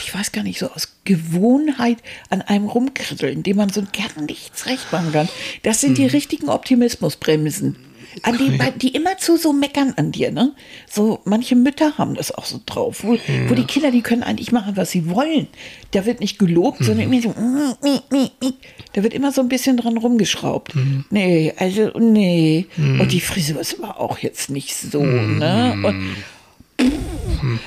[0.06, 1.98] ich weiß gar nicht, so aus Gewohnheit
[2.30, 5.30] an einem rumkritteln, dem man so gerne nichts recht machen kann.
[5.64, 5.96] Das sind Mhm.
[5.96, 7.76] die richtigen Optimismusbremsen.
[8.24, 10.54] An die, bei- die immerzu so meckern an dir, ne?
[10.90, 14.52] So, manche Mütter haben das auch so drauf, wo, wo die Kinder, die können eigentlich
[14.52, 15.48] machen, was sie wollen.
[15.92, 17.14] Da wird nicht gelobt, sondern Mhm.
[17.14, 18.54] irgendwie so, mm, mm, mm, mm.
[18.94, 20.76] da wird immer so ein bisschen dran rumgeschraubt.
[20.76, 21.06] Mhm.
[21.10, 22.66] Nee, also, nee.
[22.78, 25.74] Und die Frisur ist aber auch jetzt nicht so, ne?
[25.78, 25.86] Mhm.
[25.86, 26.16] Und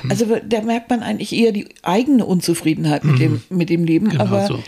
[0.08, 4.08] also da merkt man eigentlich eher die eigene Unzufriedenheit mit, dem, mit dem Leben.
[4.08, 4.62] Genau aber so.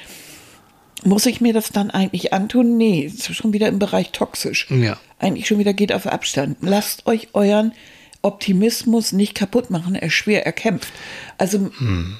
[1.06, 2.76] Muss ich mir das dann eigentlich antun?
[2.76, 4.66] Nee, ist schon wieder im Bereich toxisch.
[4.70, 4.98] Ja.
[5.18, 6.58] Eigentlich schon wieder geht auf Abstand.
[6.60, 7.72] Lasst euch euren
[8.22, 10.92] Optimismus nicht kaputt machen, er ist schwer erkämpft.
[11.38, 12.16] Also Hm.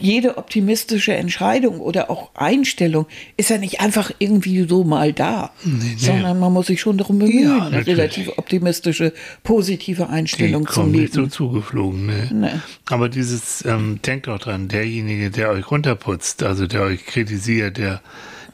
[0.00, 5.96] jede optimistische Entscheidung oder auch Einstellung ist ja nicht einfach irgendwie so mal da, nee.
[5.98, 9.12] sondern man muss sich schon darum bemühen, Ja, eine relativ optimistische,
[9.42, 11.32] positive Die Einstellung zum kommen nicht so Leben.
[11.32, 12.28] zugeflogen, ne?
[12.32, 12.60] Nee.
[12.88, 18.00] Aber dieses, ähm, denkt auch dran, derjenige, der euch runterputzt, also der euch kritisiert, der,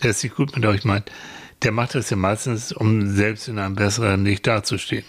[0.03, 1.11] der es nicht gut mit euch meint,
[1.63, 5.05] der macht das ja meistens, um selbst in einem besseren Licht dazustehen.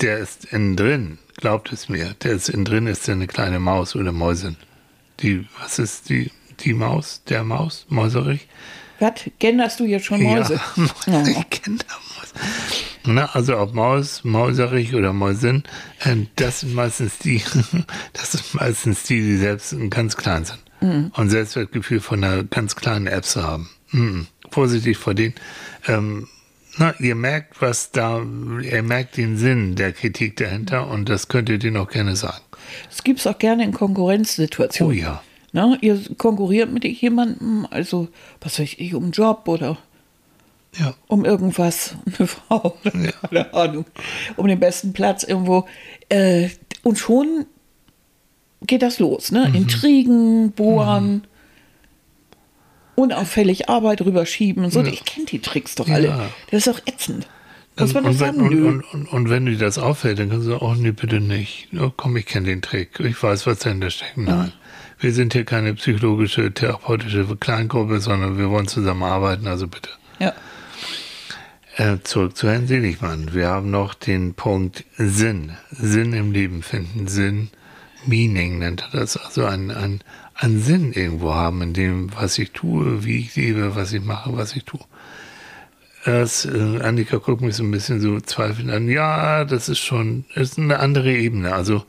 [0.00, 3.58] Der ist innen drin, glaubt es mir, der ist innen drin, ist der eine kleine
[3.58, 4.56] Maus oder Mäusin.
[5.20, 6.30] Die, was ist die,
[6.60, 8.46] die Maus, der Maus, Mäuserich?
[8.98, 9.12] Was?
[9.38, 10.60] Genderst du jetzt schon Mäuse?
[11.06, 12.34] Ja, ich kenne da Maus.
[13.04, 15.62] Na, also ob Maus, Mauserich oder Mäusin,
[16.00, 17.42] äh, das sind meistens die,
[18.12, 20.58] das sind meistens die, die selbst ganz klein sind.
[21.16, 23.70] Und Selbstwertgefühl von einer ganz kleinen Apps haben.
[23.96, 24.26] Mhm.
[24.50, 25.34] Vorsichtig vor denen.
[25.88, 26.28] Ähm,
[26.78, 28.18] na, ihr merkt, was da,
[28.62, 32.42] ihr merkt den Sinn der Kritik dahinter und das könnt ihr denen auch gerne sagen.
[32.90, 34.96] Das gibt es auch gerne in Konkurrenzsituationen.
[34.96, 35.22] Oh ja.
[35.52, 38.08] Na, ihr konkurriert mit jemandem, also
[38.40, 39.78] was weiß ich, um einen Job oder
[40.78, 40.92] Ja.
[41.06, 42.76] um irgendwas, eine Frau,
[43.30, 43.86] keine Ahnung,
[44.36, 45.66] um den besten Platz irgendwo.
[46.10, 46.50] Äh,
[46.82, 47.46] und schon
[48.66, 49.38] geht das los, Mhm.
[49.38, 49.52] ne?
[49.54, 51.26] Intrigen, Bohren,
[52.96, 54.82] unauffällig Arbeit rüberschieben und so.
[54.82, 56.08] Ich kenne die Tricks doch alle.
[56.08, 56.28] Ja.
[56.50, 57.28] Das ist doch ätzend.
[57.78, 58.40] Muss man und, wenn, sagen?
[58.40, 61.20] und, und, und, und wenn dir das auffällt, dann kannst du sagen, oh nee, bitte
[61.20, 61.68] nicht.
[61.78, 62.98] Oh, komm, ich kenne den Trick.
[63.00, 64.16] Ich weiß, was dahinter steckt.
[64.16, 64.52] Nein.
[64.98, 69.90] Wir sind hier keine psychologische, therapeutische Kleingruppe, sondern wir wollen zusammenarbeiten, also bitte.
[70.18, 70.32] Ja.
[71.76, 73.34] Äh, zurück zu Herrn Seligmann.
[73.34, 75.52] Wir haben noch den Punkt Sinn.
[75.70, 77.08] Sinn im Leben finden.
[77.08, 77.50] Sinn,
[78.06, 79.18] Meaning nennt er das.
[79.18, 80.00] Also ein, ein,
[80.38, 84.36] ein Sinn irgendwo haben in dem, was ich tue, wie ich lebe, was ich mache,
[84.36, 84.80] was ich tue.
[86.04, 88.88] Das, äh, Annika guckt mich so ein bisschen so zweifelnd an.
[88.88, 91.52] Ja, das ist schon, ist eine andere Ebene.
[91.52, 91.84] Also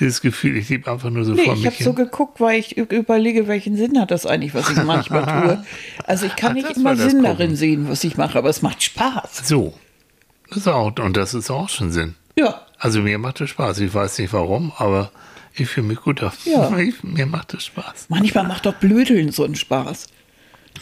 [0.00, 2.76] dieses Gefühl, ich lebe einfach nur so Nee, vor ich habe so geguckt, weil ich
[2.76, 5.64] überlege, welchen Sinn hat das eigentlich, was ich manchmal tue.
[6.06, 7.22] Also ich kann Ach, nicht immer Sinn Gucken.
[7.24, 9.42] darin sehen, was ich mache, aber es macht Spaß.
[9.46, 9.74] so.
[10.50, 12.14] Das auch, und das ist auch schon Sinn.
[12.36, 13.78] Ja, Also mir macht es Spaß.
[13.78, 15.12] Ich weiß nicht warum, aber
[15.54, 16.44] ich fühle mich gut auf.
[16.44, 16.76] Ja.
[16.78, 18.06] Ich, mir macht es Spaß.
[18.08, 20.06] manchmal macht doch Blödeln so einen Spaß.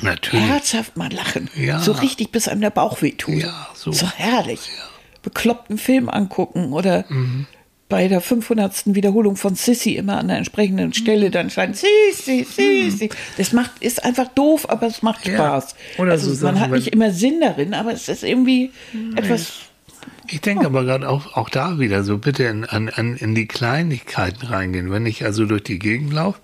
[0.03, 0.47] Natürlich.
[0.49, 1.51] Herzhaft mal lachen.
[1.57, 1.81] Ja.
[1.81, 3.43] So richtig, bis einem der Bauch wehtut.
[3.43, 3.93] Ja, so.
[3.93, 4.61] So herrlich.
[5.23, 7.47] Bekloppten Film angucken oder Mhm.
[7.89, 8.95] bei der 500.
[8.95, 13.11] Wiederholung von Sissy immer an der entsprechenden Stelle dann scheint Sissy, Sissy.
[13.37, 15.33] Das macht, ist einfach doof, aber es macht Mhm.
[15.33, 15.39] Ja.
[15.39, 15.75] Spaß.
[15.99, 18.71] Oder also so man Sachen, hat nicht immer Sinn darin, aber es ist irgendwie
[19.17, 19.53] etwas.
[20.33, 23.49] Ich denke aber gerade auch, auch da wieder so bitte in, an, an, in die
[23.49, 24.91] Kleinigkeiten reingehen.
[24.91, 26.39] Wenn ich also durch die Gegend laufe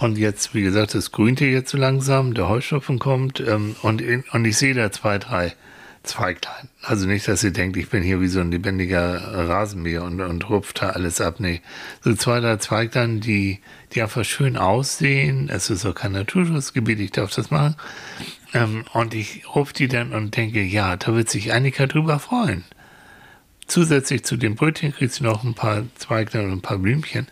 [0.00, 4.02] und jetzt, wie gesagt, es grünt hier jetzt so langsam, der Heuschnupfen kommt ähm, und,
[4.32, 5.54] und ich sehe da zwei, drei
[6.02, 6.68] Zweiglein.
[6.82, 10.50] Also nicht, dass ihr denkt, ich bin hier wie so ein lebendiger Rasenmäher und, und
[10.50, 11.40] rupft da alles ab.
[11.40, 11.62] Nee,
[12.02, 13.60] so zwei, drei Zweiglein, die,
[13.94, 15.48] die einfach schön aussehen.
[15.48, 17.76] Es ist auch kein Naturschutzgebiet, ich darf das machen.
[18.52, 22.64] Ähm, und ich rupf die dann und denke, ja, da wird sich Annika drüber freuen.
[23.66, 27.26] Zusätzlich zu dem Brötchen kriegst du noch ein paar Zweiglein und ein paar Blümchen.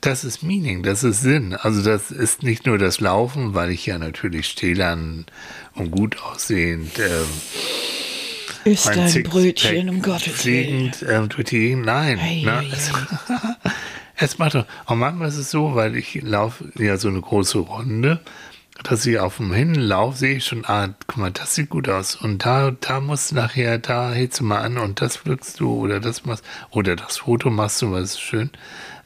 [0.00, 1.54] Das ist Meaning, das ist Sinn.
[1.54, 5.26] Also das ist nicht nur das Laufen, weil ich ja natürlich stählern
[5.74, 7.26] und gut aussehend ähm,
[8.64, 10.92] Ist ein Sixpack Brötchen, um Gottes Willen.
[11.08, 11.86] ähm, durch die Gegend.
[11.86, 12.18] Nein.
[12.20, 12.58] Ei, ne?
[12.58, 12.92] ei, es,
[14.32, 14.66] es macht doch.
[14.86, 18.20] Und manchmal ist es so, weil ich laufe ja so eine große Runde,
[18.82, 22.14] dass ich auf dem Hinlauf sehe ich schon, ah, guck mal, das sieht gut aus.
[22.16, 25.72] Und da, da musst du nachher, da hältst du mal an und das pflückst du
[25.72, 28.50] oder das machst, oder das Foto machst du, was ist schön.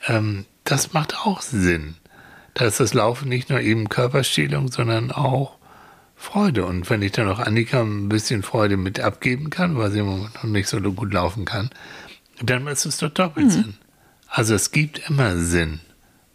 [0.06, 1.96] Ähm, das macht auch Sinn.
[2.54, 5.56] Da ist das Laufen nicht nur eben Körperstellung, sondern auch
[6.16, 6.66] Freude.
[6.66, 10.06] Und wenn ich dann auch Annika ein bisschen Freude mit abgeben kann, weil sie im
[10.06, 11.70] Moment noch nicht so gut laufen kann,
[12.42, 13.74] dann ist es doch doppelt Sinn.
[14.28, 15.80] Also es gibt immer Sinn.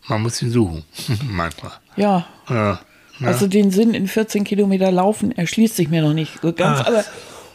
[0.08, 0.84] Man muss ihn suchen.
[1.30, 1.74] Manchmal.
[1.96, 2.80] Ja, Ja.
[3.20, 3.28] Ja.
[3.28, 6.82] also den Sinn in 14 Kilometer laufen erschließt sich mir noch nicht so ganz.
[6.82, 7.04] Ach, aber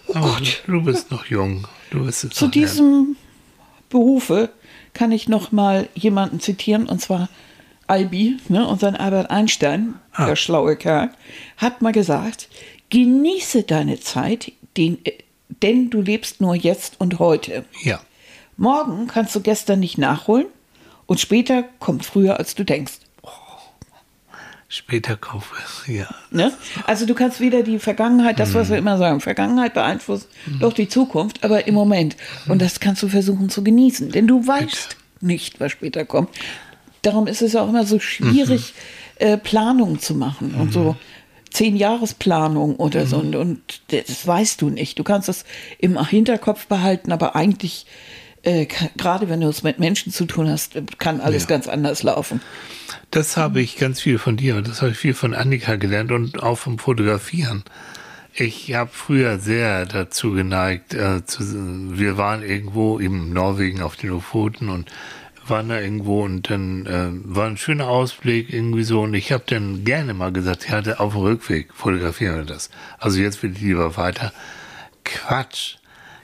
[0.08, 1.66] oh aber Gott, du bist noch jung.
[1.90, 3.16] Du bist zu diesem
[3.88, 4.50] Berufe
[4.94, 7.28] kann ich noch mal jemanden zitieren, und zwar
[7.86, 10.26] Albi, ne, unseren Albert Einstein, Ah.
[10.26, 11.10] der schlaue Kerl,
[11.56, 12.48] hat mal gesagt,
[12.90, 14.98] genieße deine Zeit, den,
[15.62, 17.64] denn du lebst nur jetzt und heute.
[17.82, 18.00] Ja.
[18.56, 20.46] Morgen kannst du gestern nicht nachholen
[21.06, 22.99] und später kommt früher, als du denkst.
[24.72, 25.56] Später kaufe.
[25.90, 26.06] Ja.
[26.30, 26.52] Ne?
[26.86, 30.28] Also du kannst wieder die Vergangenheit, das, was wir immer sagen, Vergangenheit beeinflusst
[30.60, 32.16] doch die Zukunft, aber im Moment.
[32.46, 36.30] Und das kannst du versuchen zu genießen, denn du weißt nicht, was später kommt.
[37.02, 38.74] Darum ist es auch immer so schwierig,
[39.16, 40.94] äh, Planung zu machen und so
[41.50, 43.18] zehn Jahresplanung oder so.
[43.18, 45.00] Und, und das weißt du nicht.
[45.00, 45.44] Du kannst es
[45.78, 47.86] im Hinterkopf behalten, aber eigentlich,
[48.42, 48.66] äh,
[48.96, 51.48] gerade wenn du es mit Menschen zu tun hast, kann alles Ja.
[51.48, 52.40] ganz anders laufen.
[53.10, 56.12] Das habe ich ganz viel von dir und das habe ich viel von Annika gelernt
[56.12, 57.64] und auch vom Fotografieren.
[58.34, 61.42] Ich habe früher sehr dazu geneigt, äh, zu,
[61.98, 64.88] wir waren irgendwo in Norwegen auf den Lofoten und
[65.48, 69.42] waren da irgendwo und dann äh, war ein schöner Ausblick irgendwie so und ich habe
[69.46, 72.70] dann gerne mal gesagt, ja, auf dem Rückweg fotografieren wir das.
[72.98, 74.32] Also jetzt will ich lieber weiter.
[75.04, 75.76] Quatsch.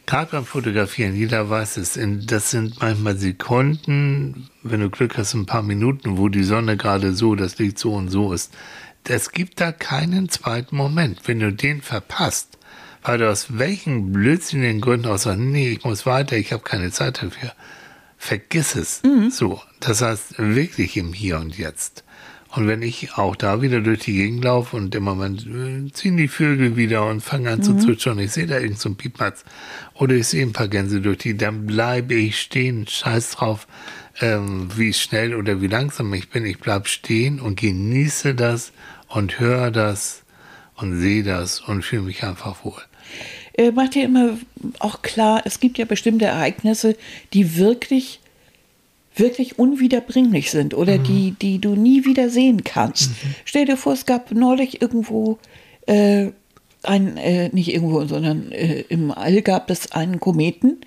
[0.07, 5.35] Gerade beim Fotografieren, jeder weiß es, in, das sind manchmal Sekunden, wenn du Glück hast,
[5.35, 8.55] ein paar Minuten, wo die Sonne gerade so, das Licht so und so ist.
[9.03, 11.21] Es gibt da keinen zweiten Moment.
[11.27, 12.57] Wenn du den verpasst,
[13.03, 16.93] weil du aus welchen blödsinnigen Gründen auch sagst, nee, ich muss weiter, ich habe keine
[16.93, 17.53] Zeit dafür,
[18.17, 19.03] vergiss es.
[19.31, 22.05] So, das heißt wirklich im Hier und Jetzt.
[22.57, 26.17] Und wenn ich auch da wieder durch die Gegend laufe und im Moment äh, ziehen
[26.17, 29.45] die Vögel wieder und fangen an zu zwitschern, ich sehe da irgend so einen Piepmatz
[29.95, 33.67] oder ich sehe ein paar Gänse durch die, dann bleibe ich stehen, scheiß drauf,
[34.21, 36.47] ähm, wie schnell oder wie langsam ich bin.
[36.47, 38.73] Ich bleib stehen und genieße das
[39.09, 40.23] und höre das
[40.77, 42.83] und sehe das und fühle mich einfach wohl.
[43.55, 44.39] äh, macht dir immer
[44.79, 46.97] auch klar, es gibt ja bestimmte Ereignisse,
[47.33, 48.21] die wirklich,
[49.17, 53.11] wirklich unwiederbringlich sind oder die, die du nie wieder sehen kannst.
[53.45, 55.39] Stell dir vor, es gab neulich irgendwo
[55.87, 56.29] äh,
[56.83, 60.79] ein, äh, nicht irgendwo, sondern äh, im All gab es einen Kometen,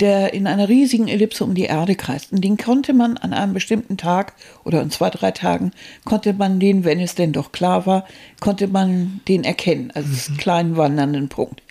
[0.00, 2.32] der in einer riesigen Ellipse um die Erde kreist.
[2.32, 5.72] Und den konnte man an einem bestimmten Tag oder in zwei, drei Tagen,
[6.04, 8.06] konnte man den, wenn es denn doch klar war,
[8.40, 11.62] konnte man den erkennen, also einen kleinen wandernden Punkt.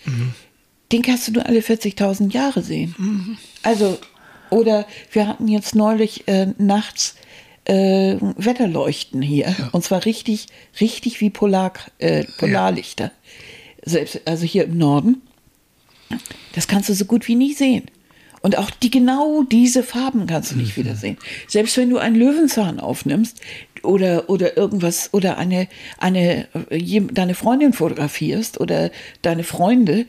[0.92, 2.94] Den kannst du nur alle 40.000 Jahre sehen.
[3.62, 3.98] Also,
[4.50, 7.16] oder wir hatten jetzt neulich äh, nachts
[7.64, 9.54] äh, Wetterleuchten hier.
[9.72, 10.46] Und zwar richtig,
[10.80, 13.10] richtig wie Polar, äh, Polarlichter.
[13.84, 15.22] Selbst, also hier im Norden.
[16.54, 17.90] Das kannst du so gut wie nie sehen.
[18.42, 21.18] Und auch die genau diese Farben kannst du nicht wiedersehen.
[21.48, 23.40] Selbst wenn du einen Löwenzahn aufnimmst
[23.82, 25.66] oder, oder irgendwas oder eine,
[25.98, 28.92] eine, äh, deine Freundin fotografierst oder
[29.22, 30.06] deine Freunde,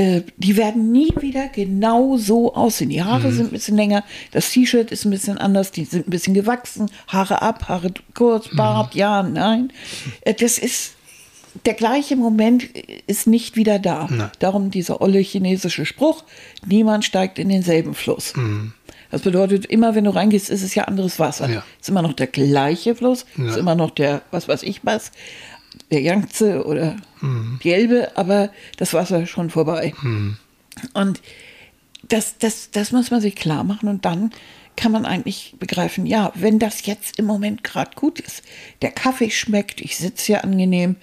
[0.00, 2.90] äh, die werden nie wieder genau so aussehen.
[2.90, 6.10] Die Haare sind ein bisschen länger, das T-Shirt ist ein bisschen anders, die sind ein
[6.10, 9.72] bisschen gewachsen, Haare ab, Haare kurz, Bart, ja, nein.
[10.22, 10.94] Äh, das ist,
[11.66, 12.64] der gleiche Moment
[13.06, 14.08] ist nicht wieder da.
[14.10, 14.30] Nein.
[14.38, 16.24] Darum dieser olle chinesische Spruch,
[16.64, 18.32] niemand steigt in denselben Fluss.
[19.10, 21.50] Das bedeutet, immer wenn du reingehst, ist es ja anderes Wasser.
[21.50, 21.64] Ja.
[21.80, 23.48] Ist immer noch der gleiche Fluss, Ja.
[23.50, 25.10] ist immer noch der, was weiß ich was,
[25.90, 26.96] der Yangtze oder
[27.62, 29.94] die Elbe, aber das Wasser ist schon vorbei.
[30.94, 31.20] Und
[32.08, 34.32] das, das, das muss man sich klar machen und dann
[34.76, 38.42] kann man eigentlich begreifen, ja, wenn das jetzt im Moment gerade gut ist,
[38.82, 40.96] der Kaffee schmeckt, ich sitze hier angenehm,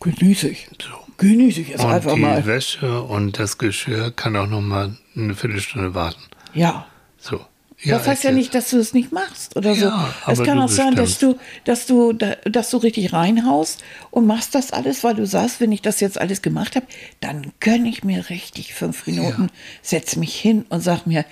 [0.00, 0.68] genieße ich.
[0.80, 0.88] So.
[1.18, 2.46] Genieße ich es Und einfach die mal.
[2.46, 6.22] Wäsche und das Geschirr kann auch noch mal eine Viertelstunde warten.
[6.54, 6.86] Ja.
[7.18, 7.40] So.
[7.84, 9.86] Das heißt ja nicht, dass du es nicht machst oder so.
[9.86, 14.26] Ja, Es kann auch sein, dass du, dass du, da- dass du richtig reinhaust und
[14.26, 16.86] machst das alles, weil du sagst, wenn ich das jetzt alles gemacht habe,
[17.20, 19.48] dann gönne ich mir richtig fünf Minuten,
[19.82, 21.24] setz mich hin und sag mir,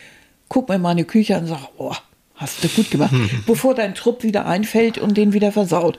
[0.49, 1.95] guck mir meine Küche an und sag, oh,
[2.37, 3.15] hast du gut gemacht,
[3.47, 5.97] bevor dein Trupp wieder einfällt und den wieder versaut.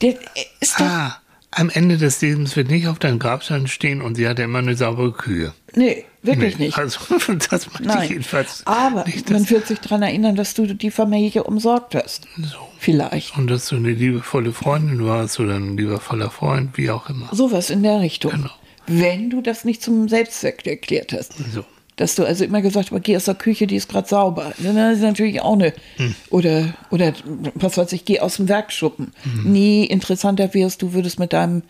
[0.00, 0.14] Der
[0.60, 1.20] ist doch, Ah,
[1.52, 4.76] am Ende des Lebens wird nicht auf deinem Grabstein stehen und sie hatte immer eine
[4.76, 5.52] saubere Kühe.
[5.74, 6.78] Nee, wirklich Nee, nicht.
[6.78, 7.00] Also,
[7.50, 8.08] das meine ich Nein.
[8.08, 8.62] jedenfalls.
[8.66, 12.28] Aber nicht, man wird sich daran erinnern, dass du die Familie umsorgt hast.
[12.36, 12.56] so.
[12.78, 13.36] Vielleicht.
[13.36, 17.28] Und dass du eine liebevolle Freundin warst oder ein liebevoller Freund, wie auch immer.
[17.32, 18.32] Sowas in der Richtung.
[18.32, 18.50] Genau.
[18.86, 21.34] Wenn du das nicht zum Selbstzweck erklärt hast.
[21.52, 21.64] So.
[22.00, 24.54] Dass du also immer gesagt hast, geh aus der Küche, die ist gerade sauber.
[24.56, 25.74] Das ist natürlich auch eine.
[25.98, 26.14] Hm.
[26.30, 27.12] Oder, oder
[27.54, 29.12] was weiß ich, geh aus dem Werkschuppen.
[29.22, 29.52] Hm.
[29.52, 31.62] Nie interessanter wärst, du würdest mit deinem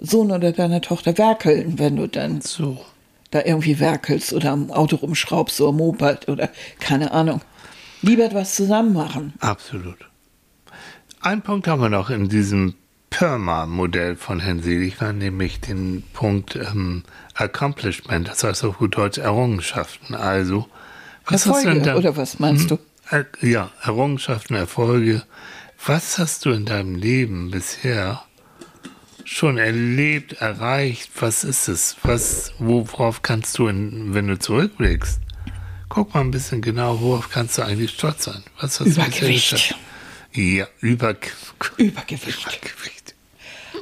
[0.00, 2.78] Sohn oder deiner Tochter werkeln, wenn du dann So.
[3.30, 6.48] da irgendwie werkelst oder am Auto rumschraubst oder Moped oder
[6.80, 7.42] keine Ahnung.
[8.00, 9.34] Lieber etwas zusammen machen.
[9.40, 9.98] Absolut.
[11.20, 12.74] Ein Punkt haben wir noch in diesem
[13.18, 17.04] PERMA-Modell von Herrn Seligmann, nämlich den Punkt ähm,
[17.34, 20.16] Accomplishment, das heißt auf gut Deutsch Errungenschaften.
[20.16, 20.68] Also,
[21.24, 22.78] was hast du Erfolge, deinem- oder was meinst du?
[23.10, 25.22] Er- Ja, Errungenschaften, Erfolge.
[25.86, 28.24] Was hast du in deinem Leben bisher
[29.24, 31.10] schon erlebt, erreicht?
[31.20, 31.96] Was ist es?
[32.02, 35.20] Was, worauf kannst du, in, wenn du zurückblickst?
[35.88, 38.42] Guck mal ein bisschen genau, worauf kannst du eigentlich stolz sein?
[38.60, 39.50] Was hast du Übergewicht.
[39.52, 39.78] geschafft?
[40.32, 41.14] Ja, über,
[41.76, 42.40] Übergewicht.
[42.42, 43.03] Übergewicht.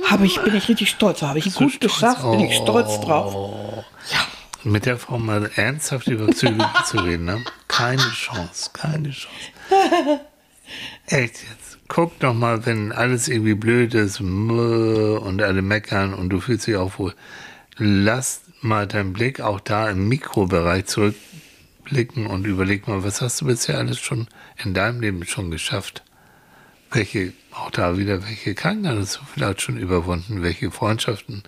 [0.09, 1.22] Habe ich, bin ich richtig stolz.
[1.22, 1.80] Habe ich gut stolz?
[1.94, 3.05] geschafft, bin ich stolz Oh.
[3.05, 3.84] drauf.
[4.12, 4.18] Ja.
[4.64, 7.44] Mit der Frau mal ernsthaft über Psychologie zu reden, ne?
[7.68, 9.30] Keine Chance, keine Chance.
[11.07, 11.78] Echt jetzt.
[11.88, 16.76] Guck doch mal, wenn alles irgendwie blöd ist und alle meckern und du fühlst dich
[16.76, 17.14] auch wohl.
[17.76, 23.46] Lass mal deinen Blick auch da im Mikrobereich zurückblicken und überleg mal, was hast du
[23.46, 24.28] bisher alles schon
[24.64, 26.03] in deinem Leben schon geschafft?
[26.93, 30.43] Welche, auch da wieder, welche Krankheiten hast du vielleicht schon überwunden?
[30.43, 31.43] Welche Freundschaften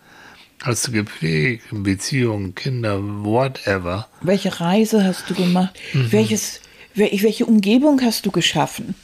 [0.63, 1.65] hast du gepflegt?
[1.71, 4.09] Beziehungen, Kinder, whatever.
[4.23, 5.75] Welche Reise hast du gemacht?
[5.93, 6.13] Mhm.
[6.13, 6.61] Welches,
[6.95, 8.95] wel- welche Umgebung hast du geschaffen?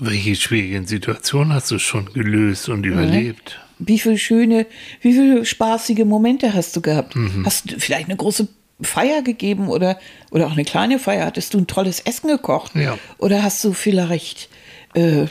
[0.00, 3.60] Welche schwierigen Situationen hast du schon gelöst und überlebt?
[3.78, 4.66] Wie viele schöne,
[5.00, 7.14] wie viele spaßige Momente hast du gehabt?
[7.14, 7.44] Mhm.
[7.46, 8.48] Hast du vielleicht eine große
[8.80, 9.98] Feier gegeben oder,
[10.30, 11.26] oder auch eine kleine Feier?
[11.26, 12.74] Hattest du ein tolles Essen gekocht?
[12.74, 12.98] Ja.
[13.18, 14.48] Oder hast du vielleicht
[14.94, 15.26] äh,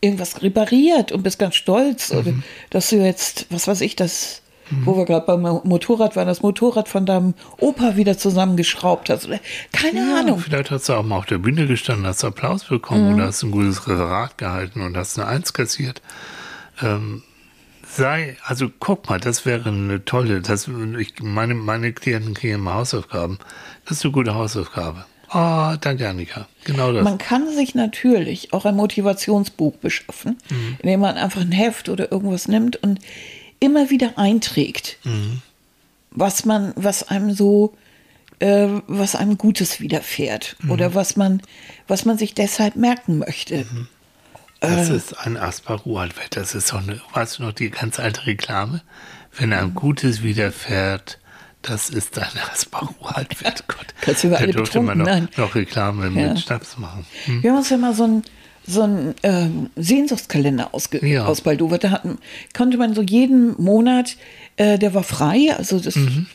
[0.00, 2.10] irgendwas repariert und bist ganz stolz?
[2.12, 2.42] Oder Mhm.
[2.70, 4.42] dass du jetzt, was weiß ich, das,
[4.84, 9.26] wo wir gerade beim Motorrad waren, das Motorrad von deinem Opa wieder zusammengeschraubt hast?
[9.26, 9.38] Oder
[9.72, 10.38] keine Ja, Ahnung.
[10.40, 12.74] vielleicht hast du auch mal auf der Bühne gestanden, hast Applaus Mhm.
[12.74, 16.02] bekommen oder hast ein gutes Referat gehalten und hast eine Eins kassiert.
[16.82, 17.22] Ähm,
[17.88, 20.68] sei, also guck mal, das wäre eine tolle, das,
[20.98, 23.38] ich, meine, meine Klienten kriegen immer Hausaufgaben.
[23.84, 25.04] Das ist eine gute Hausaufgabe.
[25.36, 26.48] Ah, danke, Annika.
[26.64, 27.04] Genau das.
[27.04, 30.76] Man kann sich natürlich auch ein Motivationsbuch beschaffen, Mhm.
[30.80, 33.00] indem man einfach ein Heft oder irgendwas nimmt und
[33.60, 35.42] immer wieder einträgt, Mhm.
[36.10, 37.74] was man, was einem so,
[38.38, 40.70] äh, was einem Gutes widerfährt Mhm.
[40.70, 41.42] oder was man,
[41.86, 43.66] was man sich deshalb merken möchte.
[44.60, 44.96] Das Äh.
[44.96, 46.34] ist ein Aspar-Uraltwett.
[46.36, 48.80] Das ist so eine, weißt du noch, die ganz alte Reklame?
[49.36, 51.18] Wenn einem Gutes widerfährt,
[51.66, 53.64] das ist ein Aspar-Uraltwett.
[53.68, 56.28] Gott, Kannst du über da alle durfte man noch, noch Reklame Ja.
[56.28, 57.04] mit Schnaps machen.
[57.26, 57.42] Hm?
[57.42, 58.22] Wir haben uns ja mal so einen
[58.68, 58.82] so
[59.22, 61.26] ähm, Sehnsuchtskalender ausge Ja.
[61.26, 61.84] ausbaldowert.
[61.84, 62.18] Da hatten,
[62.52, 64.16] konnte man so jeden Monat,
[64.56, 66.26] äh, der war frei, also das Mhm.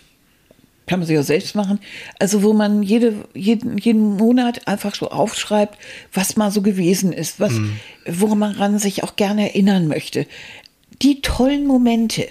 [0.87, 1.79] kann man sich ja selbst machen,
[2.19, 5.77] also wo man jede, jeden, jeden Monat einfach so aufschreibt,
[6.13, 7.79] was mal so gewesen ist, was, Mhm.
[8.07, 10.25] woran man sich auch gerne erinnern möchte.
[11.01, 12.27] Die tollen Momente,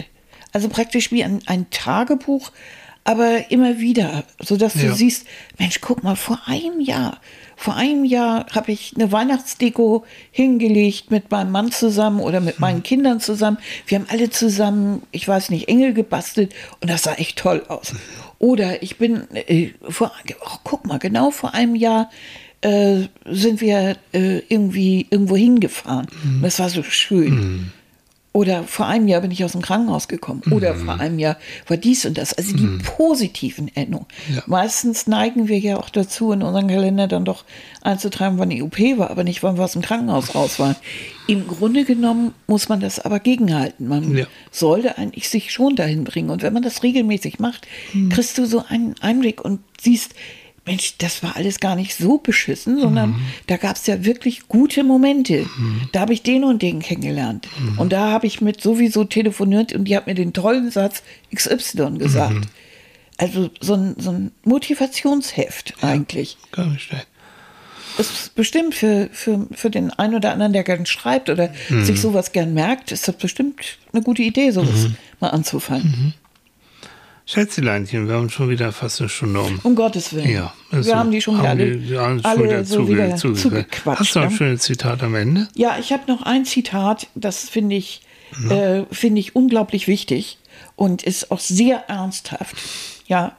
[0.52, 2.52] also praktisch wie ein, ein Tagebuch,
[3.04, 4.94] aber immer wieder, sodass du Ja.
[4.94, 5.26] siehst,
[5.58, 7.20] Mensch, guck mal, vor einem Jahr,
[7.56, 12.82] vor einem Jahr habe ich eine Weihnachtsdeko hingelegt mit meinem Mann zusammen oder mit meinen
[12.82, 13.58] Kindern zusammen.
[13.86, 17.94] Wir haben alle zusammen, ich weiß nicht, Engel gebastelt und das sah echt toll aus.
[18.38, 20.10] Oder ich bin äh, vor,
[20.44, 22.10] oh, guck mal, genau vor einem Jahr
[22.62, 26.06] äh, sind wir äh, irgendwie irgendwo hingefahren.
[26.24, 27.72] Und Das war so schön.
[28.32, 30.42] Oder vor einem Jahr bin ich aus dem Krankenhaus gekommen.
[30.52, 32.32] Oder vor einem Jahr war dies und das.
[32.32, 34.06] Also die positiven Erinnerungen.
[34.32, 34.42] Ja.
[34.46, 37.44] Meistens neigen wir ja auch dazu, in unseren Kalender dann doch
[37.82, 40.76] einzutragen, wann die OP war, aber nicht, wann wir aus dem Krankenhaus raus waren.
[41.26, 43.88] Im Grunde genommen muss man das aber gegenhalten.
[43.88, 44.26] Man Ja.
[44.52, 46.30] sollte eigentlich sich schon dahin bringen.
[46.30, 47.66] Und wenn man das regelmäßig macht,
[48.10, 50.14] kriegst du so einen Einblick und siehst,
[50.70, 53.16] Mensch, das war alles gar nicht so beschissen, sondern
[53.48, 55.46] da gab es ja wirklich gute Momente.
[55.90, 57.48] Da habe ich den und den kennengelernt.
[57.76, 61.02] Und da habe ich mit sowieso telefoniert und die hat mir den tollen Satz
[61.34, 62.46] XY gesagt.
[63.16, 66.38] Also so ein, so ein Motivationsheft eigentlich.
[66.52, 67.02] Kann ich stellen.
[67.96, 71.52] Das ist bestimmt für, für, für den einen oder anderen, der gern schreibt oder
[71.82, 74.86] sich sowas gern merkt, ist das bestimmt eine gute Idee, sowas
[75.18, 76.14] mal anzufangen.
[77.32, 79.60] Schätzeleinchen, wir haben schon wieder fast eine Stunde um.
[79.62, 80.28] Um Gottes Willen.
[80.30, 83.14] Ja, ist wir haben die schon wieder alle, die- schon alle wieder so zuge- wieder
[83.16, 84.00] zuge- zugequatscht.
[84.00, 84.36] Hast du noch ein ne?
[84.36, 85.48] schönes Zitat am Ende?
[85.54, 88.02] Ja, ich habe noch ein Zitat, das finde ich
[88.48, 90.38] äh, finde ich unglaublich wichtig
[90.76, 92.56] und ist auch sehr ernsthaft.
[93.06, 93.36] Ja.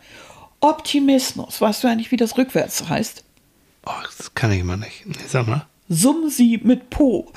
[0.59, 3.23] Optimismus, weißt du eigentlich, wie das rückwärts heißt?
[3.85, 5.03] Oh, das kann ich mal nicht.
[5.27, 5.65] Sag mal.
[5.89, 7.31] Summ sie mit Po.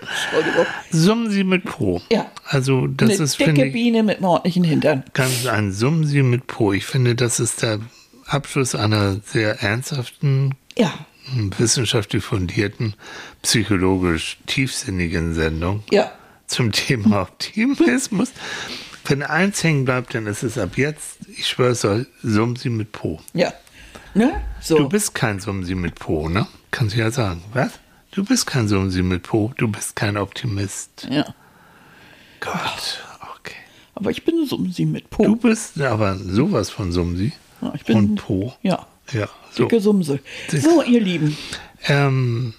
[0.00, 0.66] Entschuldigung.
[0.90, 2.00] Summen Sie mit Po.
[2.10, 2.30] Ja.
[2.46, 5.04] Also das Eine ist, finde dicke ich, Biene mit einem ordentlichen Hintern.
[5.12, 6.72] ganz ein Summen Sie mit Po.
[6.72, 7.80] Ich finde, das ist der
[8.26, 10.92] Abschluss einer sehr ernsthaften, Ja,
[11.58, 12.94] wissenschaftlich fundierten,
[13.42, 16.10] psychologisch tiefsinnigen Sendung ja.
[16.46, 18.32] zum Thema Optimismus.
[19.04, 22.70] Wenn eins hängen bleibt, dann ist es ab jetzt, ich schwöre es euch, Summen Sie
[22.70, 23.20] mit Po.
[23.32, 23.52] Ja.
[24.14, 24.40] Ne?
[24.60, 24.76] So.
[24.76, 26.46] Du bist kein Sumsi mit Po, ne?
[26.70, 27.42] Kannst du ja sagen.
[27.52, 27.72] Was?
[28.12, 31.06] Du bist kein Sumsi mit Po, du bist kein Optimist.
[31.10, 31.24] ja.
[32.40, 33.00] Gott,
[33.36, 33.54] okay.
[33.94, 35.24] Aber ich bin Sumsi mit Po.
[35.24, 38.54] Du bist aber sowas von Sumsi Ja, ich bin- und Po.
[38.62, 38.86] Ja.
[39.12, 39.64] Ja, so.
[39.64, 40.20] Dicke Sumse.
[40.48, 41.36] So, ihr Lieben,
[41.86, 42.54] Ähm,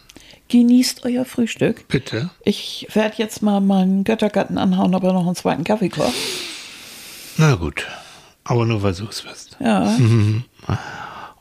[0.49, 1.87] genießt euer Frühstück.
[1.87, 2.29] bitte.
[2.43, 6.13] Ich werde jetzt mal meinen Göttergatten anhauen, aber noch einen zweiten Kaffeekorb.
[7.37, 7.87] Na gut.
[8.43, 9.57] Aber nur weil du es wirst.
[9.59, 9.97] Ja.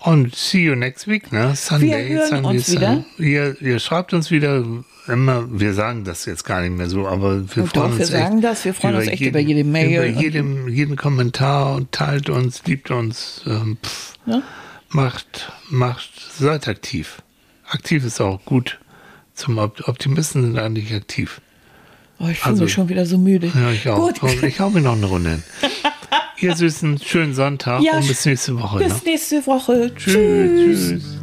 [0.03, 1.55] Und see you next week, ne?
[1.55, 3.05] Sunday, Wir hören Sunday, uns wieder.
[3.17, 3.33] Sunday.
[3.33, 4.65] Ihr, ihr schreibt uns wieder
[5.07, 7.97] immer, wir sagen das jetzt gar nicht mehr so, aber wir Und freuen doch, uns
[7.99, 11.75] wir echt sagen das, wir freuen uns echt über jede Mail Über jedem, jeden Kommentar
[11.75, 14.43] und teilt uns, liebt uns, ähm, pff, Ne?
[14.91, 17.23] macht, macht, seid aktiv.
[17.69, 18.79] Aktiv ist auch gut.
[19.35, 21.41] Zum Op Optimisten sind eigentlich aktiv.
[22.19, 23.51] Oh, ich fühle Also- mich schon wieder so müde.
[23.55, 24.13] Ja, ich auch.
[24.19, 24.43] Gut.
[24.43, 25.43] Ich hau mir noch eine Runde hin.
[26.43, 28.79] Ihr Süßen, schönen Sonntag Ja, und bis nächste Woche.
[28.79, 29.11] Bis ne?
[29.11, 29.93] nächste Woche.
[29.95, 30.91] Tschüss.
[30.91, 31.21] tschüss.